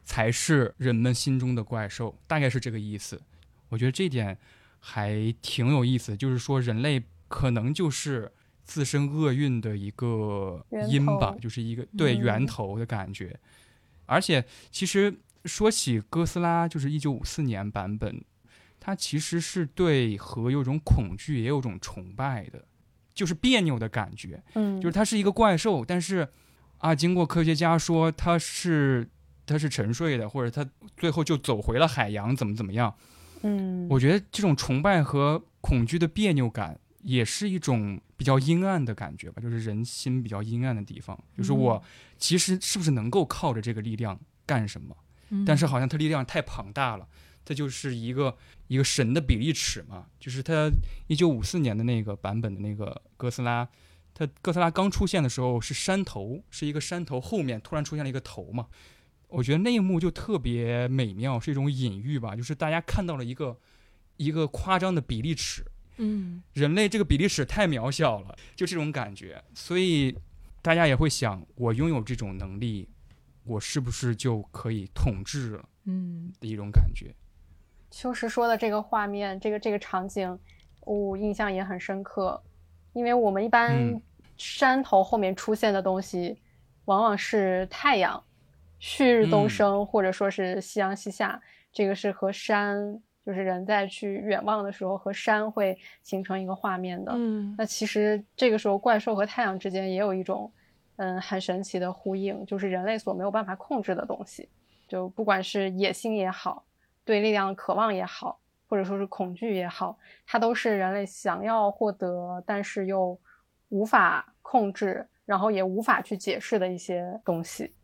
[0.05, 3.22] 才是人们心中的怪兽，大概是这个意思。”
[3.70, 4.37] 我觉得这点
[4.81, 8.31] 还挺有意思，就是说人类可能就是
[8.64, 13.39] 自身厄运的一个因吧，就是一个对源头的感觉。
[14.11, 18.22] 而且，其实说起哥斯拉，就是一九五四年版本，
[18.78, 22.64] 它其实是对核有种恐惧，也有种崇拜的。
[23.12, 26.26] 就是别扭的感觉，嗯，就是它是一个怪兽，但是，
[26.78, 29.06] 啊，经过科学家说它是
[29.44, 32.94] 它是沉睡的，或者它最后就走回了海洋，怎么怎么样，
[33.42, 41.82] 嗯，我觉得这种崇拜和恐惧的别扭感，也是一种比较阴暗的感觉吧，就是人心比较阴暗的地方，就是我
[42.18, 44.94] 其实是不是能够靠着这个力量干什么，
[45.46, 47.08] 但是好像它力量太庞大了。
[47.42, 48.36] 它就是一个
[48.68, 50.70] 一个神的比例尺嘛，就是它
[51.06, 53.66] 一九五四年的那个版本的那个哥斯拉，
[54.12, 58.68] 它哥斯拉刚出现的时候是山头，是一个山头后面突然出现了一个头嘛，
[59.28, 63.58] 我觉得那一幕就特别美妙，是一种隐喻吧，就是大家看到了一个
[64.18, 65.64] 一个夸张的比例尺，
[66.01, 70.16] 嗯，人类这个比例尺太渺小了，就这种感觉，所以
[70.62, 72.88] 大家也会想，我拥有这种能力，
[73.44, 75.68] 我是不是就可以统治了？
[75.84, 77.14] 嗯，的一种感觉。
[77.90, 80.38] 秋实说的这个画面，这个这个场景，
[80.80, 82.42] 我印象也很深刻，
[82.92, 84.01] 因为我们一般
[84.36, 86.38] 山头后面出现的东西，
[86.84, 88.22] 往往是太阳，
[88.78, 91.42] 旭日东升，或者说是夕阳西下，
[91.72, 97.12] 这个是和山，就是人在去远望的时候和山会形成一个画面的。
[97.14, 100.50] 嗯，那其实这个时候怪兽和太阳之间也有一种，
[100.96, 104.48] 嗯，很神奇的呼应，就是人类所没有办法控制的东西，
[104.88, 106.64] 就不管是野心也好。
[107.02, 113.18] 对力量的渴望也好，或者说是恐惧也好，它都是人类想要获得，但是又
[113.70, 117.74] 无法控制，然后也无法去解释的一些东西。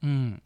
[0.00, 0.40] 嗯，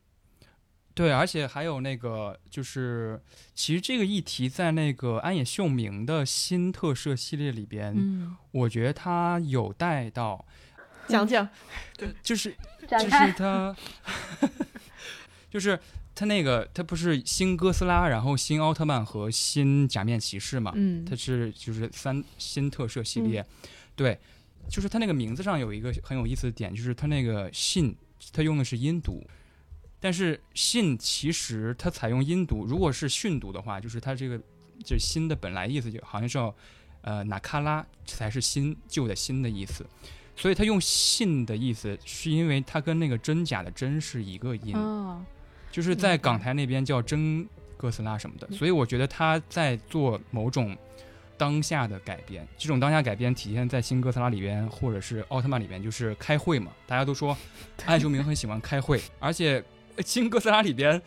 [0.95, 3.21] 对，而且还有那个，就是
[3.55, 10.45] 其实这个议题在那个安野秀明的新特摄系列里边，嗯，我觉得他有带到
[11.09, 11.49] 讲讲，
[11.97, 12.55] 对，就是
[12.89, 13.77] 就是他，
[15.51, 15.79] 就是。
[16.15, 20.71] 他那个，他不是新哥斯拉，然后新奥特曼和新假面骑士嘛？
[20.75, 23.45] 嗯，他是就是三新特摄系列，
[23.97, 24.21] 对，
[24.69, 27.97] 就是他那个名字上有一个很有意思的点，就是他那个信，
[28.31, 29.27] 他用的是音读，
[30.03, 34.37] 但是信其实它采用音读，如果是训读的话，就是它这个
[34.85, 36.55] 就是新的本来意思就好像叫
[37.03, 39.87] 呃纳卡拉才是新旧的新的意思，
[40.37, 44.77] 所以它用信的意思是因为它跟那个真假的真是一个音。
[45.71, 47.49] 就是在港台那边叫真
[47.79, 50.77] 哥斯拉什么的，所以我觉得他在做某种
[51.39, 52.47] 当下的改编。
[52.59, 56.71] 这种当下改编体现在新哥斯拉里边，或者是奥特曼里边，就是开会嘛。
[56.87, 57.35] 大家都说
[57.87, 59.65] 安修明很喜欢开会，而且
[59.99, 61.01] 新哥斯拉里边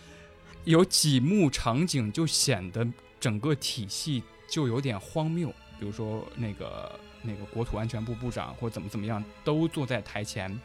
[0.64, 2.88] 有几幕场景就显得
[3.20, 5.50] 整个体系就有点荒谬。
[5.80, 10.60] 比如说那个那个国土安全部部长或怎么怎么样都坐在台前，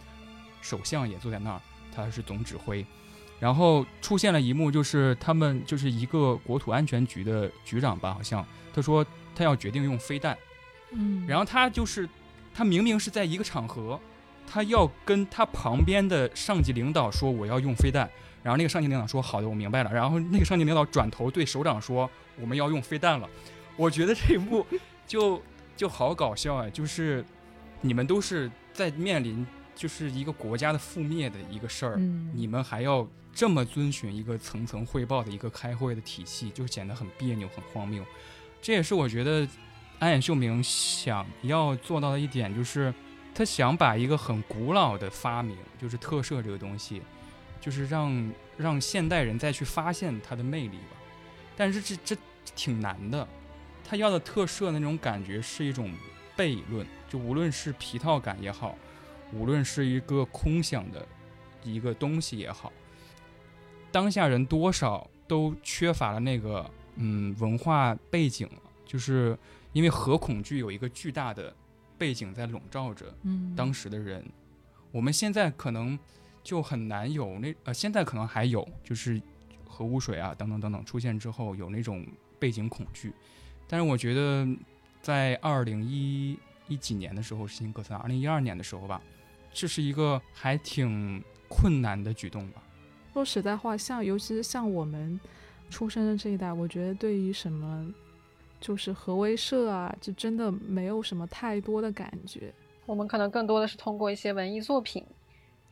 [0.61, 1.61] 首相也坐在那儿，
[1.95, 2.85] 他是总指挥。
[3.41, 9.05] 然后出现了一幕，就是他们就是一个国土安全局的局长吧，好像他说
[9.35, 10.37] 他要决定用飞弹，
[10.93, 12.07] 嗯，然后他就是
[12.55, 13.99] 他明明是在一个场合，
[14.51, 18.11] 他要跟他旁边的上级领导说我要用飞弹，
[18.43, 23.29] 然后那个上级领导说好的，我明白了，然后那个上级领导转头对首长说我们要用飞弹了，
[23.77, 24.67] 我觉得这一幕
[25.07, 25.41] 就
[25.77, 27.25] 就好搞笑啊，就是
[27.81, 29.47] 你们都是在面临
[29.77, 31.97] 就是一个国家的覆灭的一个事儿，
[32.35, 33.07] 你们还要。
[33.33, 38.05] 这么遵循一个层层汇报的一个开会的体系，就显得很别扭、很荒谬。
[38.61, 39.47] 这也是我觉得
[40.01, 42.93] 安野秀明想要做到的一点，就是
[43.35, 47.03] 他想把一个很古老的发明，就是特摄这个东西，
[47.61, 50.97] 就是让让现代人再去发现它的魅力吧。
[51.57, 52.17] 但是这这
[52.57, 53.27] 挺难的。
[53.83, 55.93] 他要的特摄那种感觉是一种
[56.37, 58.77] 悖论，就无论是皮套感也好，
[59.33, 61.05] 无论是一个空想的
[61.65, 62.73] 一个东西也好，
[63.91, 69.37] 当下人多少都缺乏了那个嗯文化背景了，就是
[69.73, 71.53] 因为核恐惧有一个巨大的
[72.01, 73.15] 背景在笼罩着
[73.55, 74.25] 当时的人。
[74.91, 75.99] 我们现在可能
[76.43, 79.21] 就很难有那呃，现在可能还有，就是
[79.69, 82.07] 核污水啊等等等等出现之后有那种
[82.39, 83.13] 背景恐惧，
[83.69, 84.49] 但是我觉得
[85.03, 86.39] 在二零一
[86.69, 89.01] 一几年的时候，新哥斯拉，二零一二年的时候吧，
[89.53, 92.63] 这是一个还挺困难的举动吧。
[93.13, 95.21] 说实在话，像尤其是像我们
[95.69, 97.93] 出生的这一代，我觉得对于什么
[98.61, 102.53] 就是核威慑啊，就真的没有什么太多的感觉。
[102.87, 105.05] 我们可能更多的是通过一些文艺作品，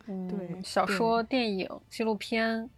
[0.06, 2.68] 嗯，对，小说、电影、纪录片，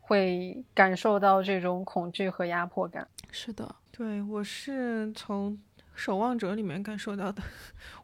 [0.00, 3.06] 会感受到这种恐惧和压迫感。
[3.30, 5.52] 是的，对我是从
[5.94, 7.42] 《守望者》里面感受到的。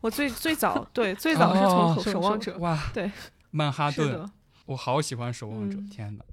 [0.01, 3.11] 我最最早对最早是从《守望者》哇，对，
[3.51, 4.29] 曼哈顿，
[4.67, 6.25] 我好喜欢《守望者》，天哪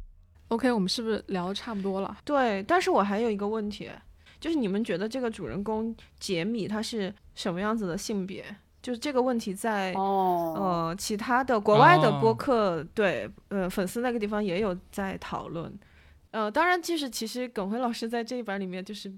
[0.48, 2.18] ！OK，我们是不是聊的差不多了？
[2.24, 3.92] 对，但是我还有一个问题，
[4.40, 8.44] 就是你们觉得这个主人公杰米他是什么样子的性别？
[8.82, 15.70] 就是这个问题在呃其他的国外的播客对呃粉丝那个地方也有在讨论，
[16.32, 19.12] 呃当然就是其实耿辉老师在这一版里面就是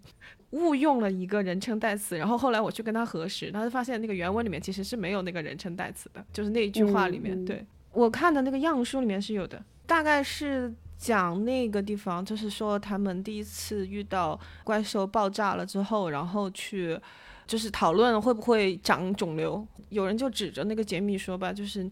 [0.50, 7.64] 误用了一个人称代词，然后后来我去跟他核实，他就发现那个原文里面其实是没有那个人称代词的，就是那一句话里面，对。
[7.94, 17.00] 我看的那个样书里面是有的，大概是讲那个地方就是说他们第一次遇到怪兽爆炸了之后，然后去。
[17.48, 21.90] 就是讨论会不会长肿瘤，有人就指着那个杰米说吧，就是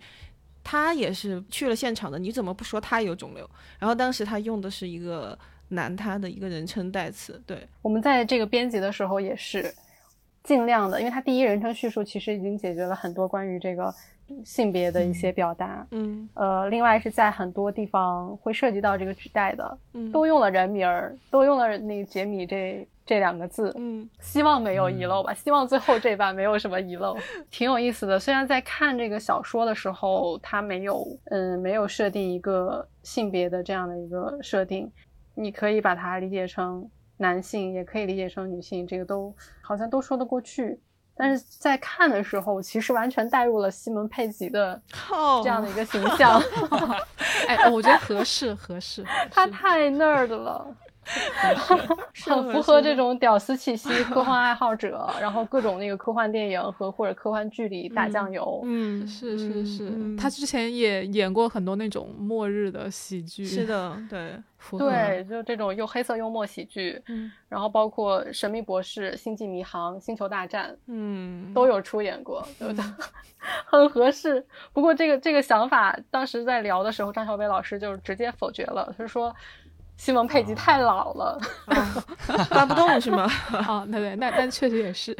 [0.63, 3.49] 他也是去了现场的，你怎么不说他有肿瘤？
[3.77, 5.37] 然后当时他用的是一个
[5.69, 7.41] 男他的一个人称代词。
[7.45, 9.73] 对我们在这个编辑的时候也是
[10.43, 13.93] 尽量的，因为他第一人称叙述其实已经解决了很多关于这个
[14.43, 15.85] 性别的一些表达。
[15.91, 22.87] 嗯，呃，另外是在很多地方会涉及到这个指代的，嗯都用了人名儿，都用了那个杰米这。
[23.05, 25.33] 这两个字，嗯，希望没有遗漏吧。
[25.33, 27.17] 希望最后这版没有什么遗漏，
[27.49, 28.19] 挺有意思的。
[28.19, 34.87] 虽然在看这个小说的时候，它没有，嗯，没有设定一个性别的这样的一个设定，
[35.33, 40.79] 你可以把它理解成男性，也可以理解成女性，这个都好像都说得过去。
[41.21, 44.81] 但是在看的时候，其实完全带入了西蒙佩吉的
[45.43, 46.41] 这样的一个形象。
[47.45, 50.65] 哎，我觉得合适，合适， 他太 nerd 了。
[52.25, 58.61] 很符合这种屌丝气息，科幻爱好者，然后各种那个科幻电影和或者科幻剧里打酱油。
[58.63, 63.43] 嗯，是是是，他之前也演过很多那种末日的喜剧。
[63.45, 64.33] 是的， 对，
[64.77, 67.01] 对，就这种又黑色幽默喜剧。
[67.07, 72.85] 嗯，然后包括《神秘博士》《星际迷航》《星球大战》，嗯，都有出演过，对不对？
[73.65, 74.45] 很合适。
[74.73, 79.35] 不过这个这个想法，当时在聊的时候，张小北老师就直接否决了，他说。
[79.99, 81.37] 西蒙佩吉太老了，
[82.49, 83.29] 搬不动是吗？
[83.51, 85.13] 啊， 对对，那但确实也是。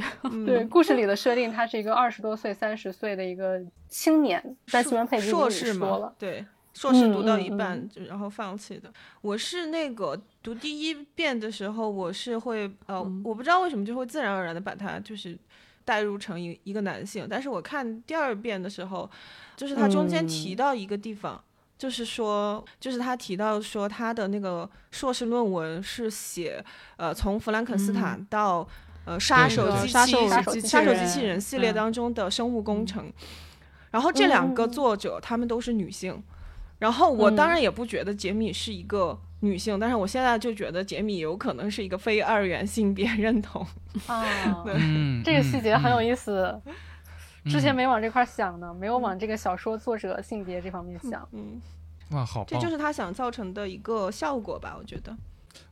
[0.46, 8.90] 对，故事里的设定，他是一个二十多岁、三十岁的一个青年，但西蒙佩吉硕士嘛，对，硕士读到一半就然后放弃的。
[9.20, 15.38] 我是那个读第一遍的时候，我是会呃，我不知道为什么就会自然而然的把他就是
[15.84, 19.12] 代入成一一个男性，但是我看第二遍的时候，
[19.58, 21.44] 就是他中间提到一个地方。
[21.80, 26.62] 就是说，就是他提到说，他的那个硕士论文是写，
[26.98, 28.68] 呃，从弗兰肯斯坦到
[29.06, 30.44] 呃杀手机器杀手杀
[30.84, 33.10] 手机器人系列当中的生物工程，
[33.92, 36.22] 然后这两个作者他们都是女性，
[36.80, 43.66] 然后我当然也不觉得杰米是一个女性，但是我现在就觉得杰米有可能是一个非二元性别认同。
[44.08, 44.26] 啊，
[45.24, 46.62] 这个细节很有意思。
[47.46, 51.28] 之前没往这块想呢，没有往这个小说作者性别这方面想。
[51.32, 51.62] 嗯，
[52.12, 54.76] 哇，好，这就是他想造成的一个效果吧？
[54.78, 55.16] 我觉得。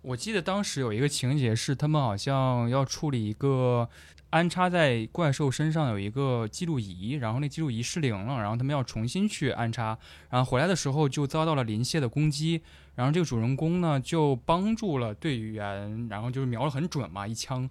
[0.02, 3.88] 我记得当时有一个情节是，他们好像要处理一个
[4.32, 9.98] 安插在怪兽身上有一个记录仪，然后那记录仪失灵了，然后他们要重新去安插，
[10.30, 12.62] 然后回来的时候就遭到了林谢的攻击，
[12.96, 17.70] 然后这个主人公呢就帮助了队员，然后就是瞄了很准嘛，一枪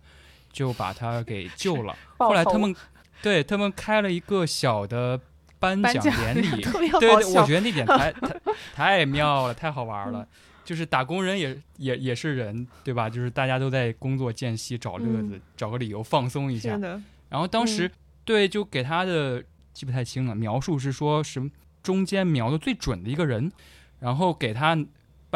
[0.52, 1.96] 就把他给 救了。
[2.18, 2.74] 后来他们。
[3.22, 5.20] 对他们开了一个小的
[5.58, 6.62] 颁奖典礼，
[7.00, 8.36] 对，我觉得那点 太太
[8.74, 10.26] 太妙了，太好玩了。
[10.64, 13.08] 就是打工人也也也是人，对吧？
[13.08, 16.76] 就是大家都在工作间隙找乐子，找个理由放松一下。
[17.28, 17.90] 然后当时
[18.24, 19.42] 对，就给他的
[19.72, 21.48] 记不太清了，描述是说什么
[21.82, 23.50] 中间描的最准的一个人，
[24.00, 24.76] 然后给他。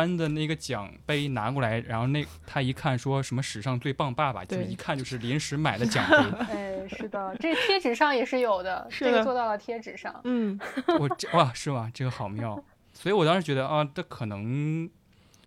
[0.00, 6.16] 颁的那个奖杯拿过来，然后那他一看说什么史上最棒爸爸，就一看就是临时买的奖杯。
[6.48, 10.18] 哎，是的，这贴纸上也是有的， 这个做到了贴纸上。
[10.24, 10.58] 嗯，
[10.98, 11.90] 我这哇是吗？
[11.92, 12.64] 这个好妙。
[12.94, 14.88] 所以我当时觉得啊，这可能，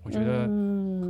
[0.04, 0.48] 我觉得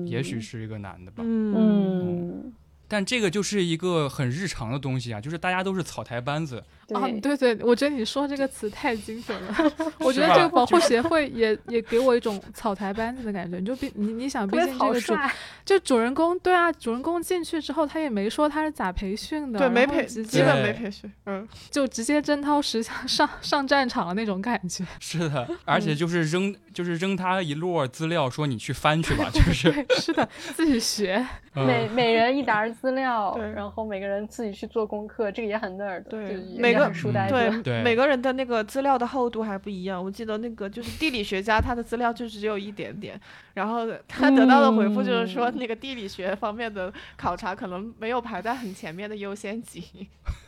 [0.05, 1.21] 也许是一个男的吧。
[1.25, 2.53] 嗯。
[2.87, 7.07] 但这个就是一个很日常的东西啊，就是大家都是草台班子啊。
[7.21, 9.55] 对对，我觉得你说这个词太精准了。
[9.99, 13.59] 我觉得这个保护协会也也给我一种草台班子的感觉。
[13.59, 15.15] 你就毕你你想，毕竟这个主
[15.63, 24.83] 就主人公对啊，主人公进去之后他也没说他是咋培训的，对，没培，基本没培训，嗯，就直接真掏实枪上上战场的那种感觉。
[24.99, 31.23] 是的，而且就是扔就是扔他一摞资料，说你去翻去吧，就是 是的，自己学，
[31.53, 32.63] 每每人一沓。
[32.73, 40.03] 资料，然后每个人自己去做功课，这个也很 nerd，对，每个书呆子，对，每个人的那个资料的厚度还不一样。
[40.03, 43.19] 我记得那个就是地理学家，他的资料就只有一点点，
[43.53, 50.07] 然后他得到的回复就是说，那个地理学方面的考察可能没有排在很前面的优先级，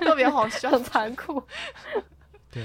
[0.00, 1.42] 特别好笑， 残酷。
[2.52, 2.64] 对，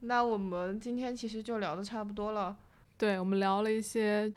[0.00, 2.56] 那我们今天其实就聊的差不多了，
[2.96, 4.32] 对我们聊了一些。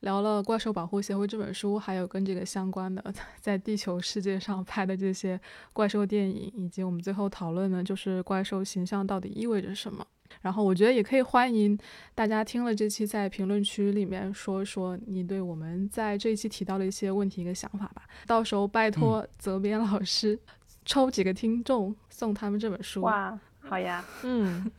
[0.00, 3.02] 聊了《怪兽保护协会》这本书，还有跟这个相关的
[3.40, 5.40] 在地球世界上拍的这些
[5.72, 10.06] 怪兽电影，以及我们最后讨论的，就是怪兽形象到底意味着什么。
[10.42, 11.78] 然后我觉得也可以欢迎
[12.14, 18.02] 大家听了这期，在评论区里面说说你对我们在这一期提到的一些问题一个想法吧。
[18.26, 20.38] 到时候拜托责编老师
[20.84, 23.02] 抽几个听众送他们这本书。
[23.02, 24.70] 哇，好呀， 嗯，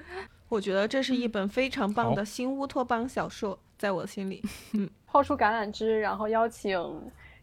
[0.49, 3.57] 我觉得这是一本非常棒的新乌托邦小说。
[3.77, 6.79] 在我心里， 嗯，抛出橄榄枝，然后邀请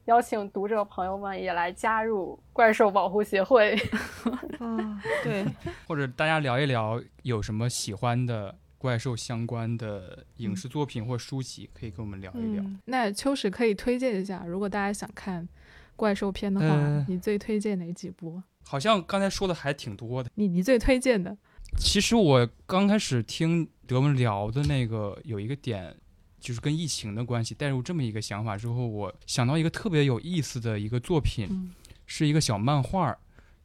[0.05, 3.75] 邀请读者朋友们也来加入怪兽保护协会。
[4.63, 5.45] 啊，对，
[5.89, 12.65] 或者大家聊一聊有什么喜欢的怪兽相关的影视作品或书籍，可以跟我们聊一聊。
[12.85, 15.49] 那秋实可以推荐一下，如果大家想看
[15.97, 18.41] 怪兽片的话，你最推荐哪几部？
[18.63, 20.31] 好像刚才说的还挺多的。
[20.37, 21.37] 你你最推荐的？
[21.77, 25.97] 其实我刚开始听德文聊的那个有一个点。
[26.45, 31.73] 就是跟疫情的关系带入这么一个想法之后，我想到一个特别有意思的一个作品，
[32.05, 33.16] 是一个小漫画，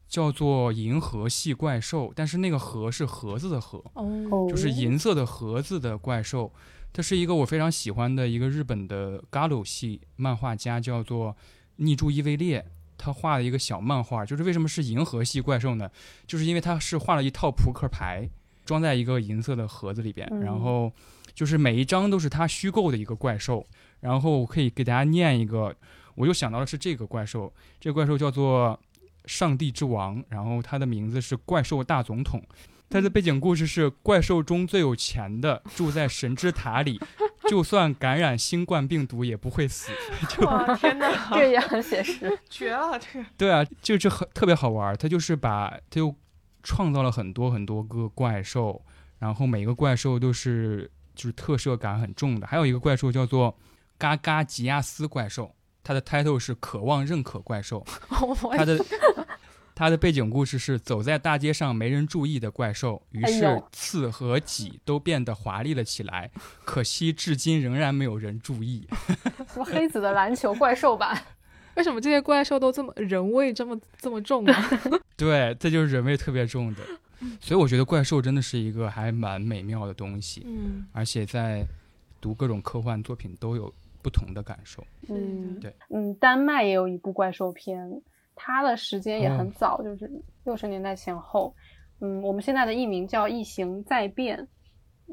[0.08, 3.84] 叫做《银河系怪兽》，但是那个“盒”是盒子的“盒”，
[4.48, 6.54] 就是银色的盒子的怪兽。
[6.94, 11.36] 它是一个我非常喜欢的一个日本的 Galo 系漫画家，叫做
[11.76, 12.66] 逆柱伊维列，
[12.98, 14.26] 他画了一个小漫画。
[14.26, 15.92] 就是为什么是银河系怪兽呢？
[16.26, 18.30] 就是因为他是画了一套扑克牌，
[18.64, 20.90] 装在一个银色的盒子里边，然后。
[21.40, 23.66] 就是每一张都是他虚构的一个怪兽，
[24.02, 25.74] 然后我可以给大家念一个，
[26.16, 28.78] 我又想到的是这个怪兽，这个怪兽叫做
[29.24, 32.44] 上帝之王，然后它的名字是怪兽大总统，
[32.90, 37.00] 它的背景故事是怪兽中最有钱的住在神之塔里，
[37.50, 39.94] 就算感染新冠病毒也不会死。
[40.44, 43.26] 哇天哪， 这也很写实，绝了这个。
[43.38, 46.14] 对啊，就这很特别好玩，它就是把它又
[46.64, 48.84] 创造了很多很多个怪兽，
[49.20, 50.92] 然后每个怪兽都是。
[51.20, 53.54] 就是特摄感很重的，还有一个怪兽叫做
[53.98, 57.86] 嘎嘎吉亚斯怪兽，它的 title 是渴望认可怪兽。
[58.56, 58.80] 它的
[59.76, 66.32] 它的背景故事是走在大街上没人注意的怪兽，于是刺和脊都变得华丽了起来，
[66.64, 68.88] 可惜至今仍然没有人注意。
[69.52, 71.22] 什么黑子的篮球怪兽版？
[71.76, 74.70] 为什么这些怪兽都这么人味这么这么重啊？
[75.18, 76.82] 对，这就是人味特别重的。
[77.42, 81.66] 所以我觉得怪兽真的是一个还蛮美妙的东西，嗯，而且在
[82.22, 88.02] 读各种科幻作品都有不同的感受，嗯，对，嗯，丹麦也有一部怪兽片，
[88.36, 90.10] 它的时间也很早，就是
[90.46, 91.54] 六十年代前后，
[92.00, 94.40] 嗯，我们现在的译名叫《异形再变》，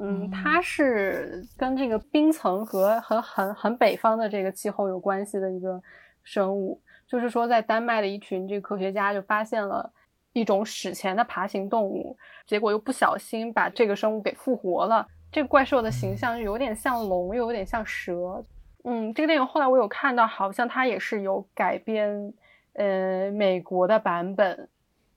[0.00, 5.82] 嗯，它是跟这个冰层和和很很北方的这个气候有关系的一个
[6.22, 9.92] 生物，就是说在丹麦的一群这个科学家就发现了。
[10.36, 12.14] 一种史前的爬行动物，
[12.46, 15.08] 结果又不小心把这个生物给复活了。
[15.32, 18.44] 这个怪兽的形象有点像龙，又有点像蛇。
[18.84, 22.34] 嗯，这个电影后来我有看到，好像它也是有改编，
[22.74, 24.68] 呃，美国的版本，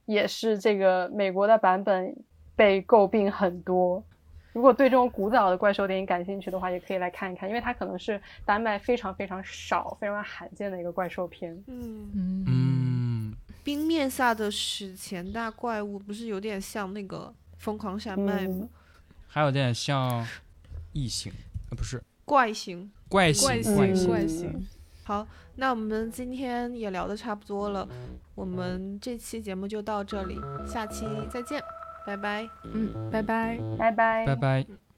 [0.05, 2.15] 也是这个美国的版本
[2.55, 4.01] 被诟病很多。
[4.53, 11.53] 如果对这种古早的怪兽电影感兴趣的话，也可以来看一看，因为它可能是丹麦非常非常少、非常罕见的一个怪兽片。
[11.67, 12.88] 嗯嗯。
[13.63, 18.67] 冰面下的史前大怪物不是有点像那个疯狂山脉吗？
[19.27, 20.25] 还有点像
[20.93, 21.31] 异形，
[21.69, 22.01] 呃，不是。
[22.25, 24.67] 怪形，怪形，怪形，怪形。
[25.03, 27.87] 好，那我们今天也聊的差不多了，
[28.35, 31.61] 我们这期节目就到这里，下期再见，
[32.05, 32.47] 拜拜。
[32.65, 34.88] 嗯，拜拜，拜拜，拜拜。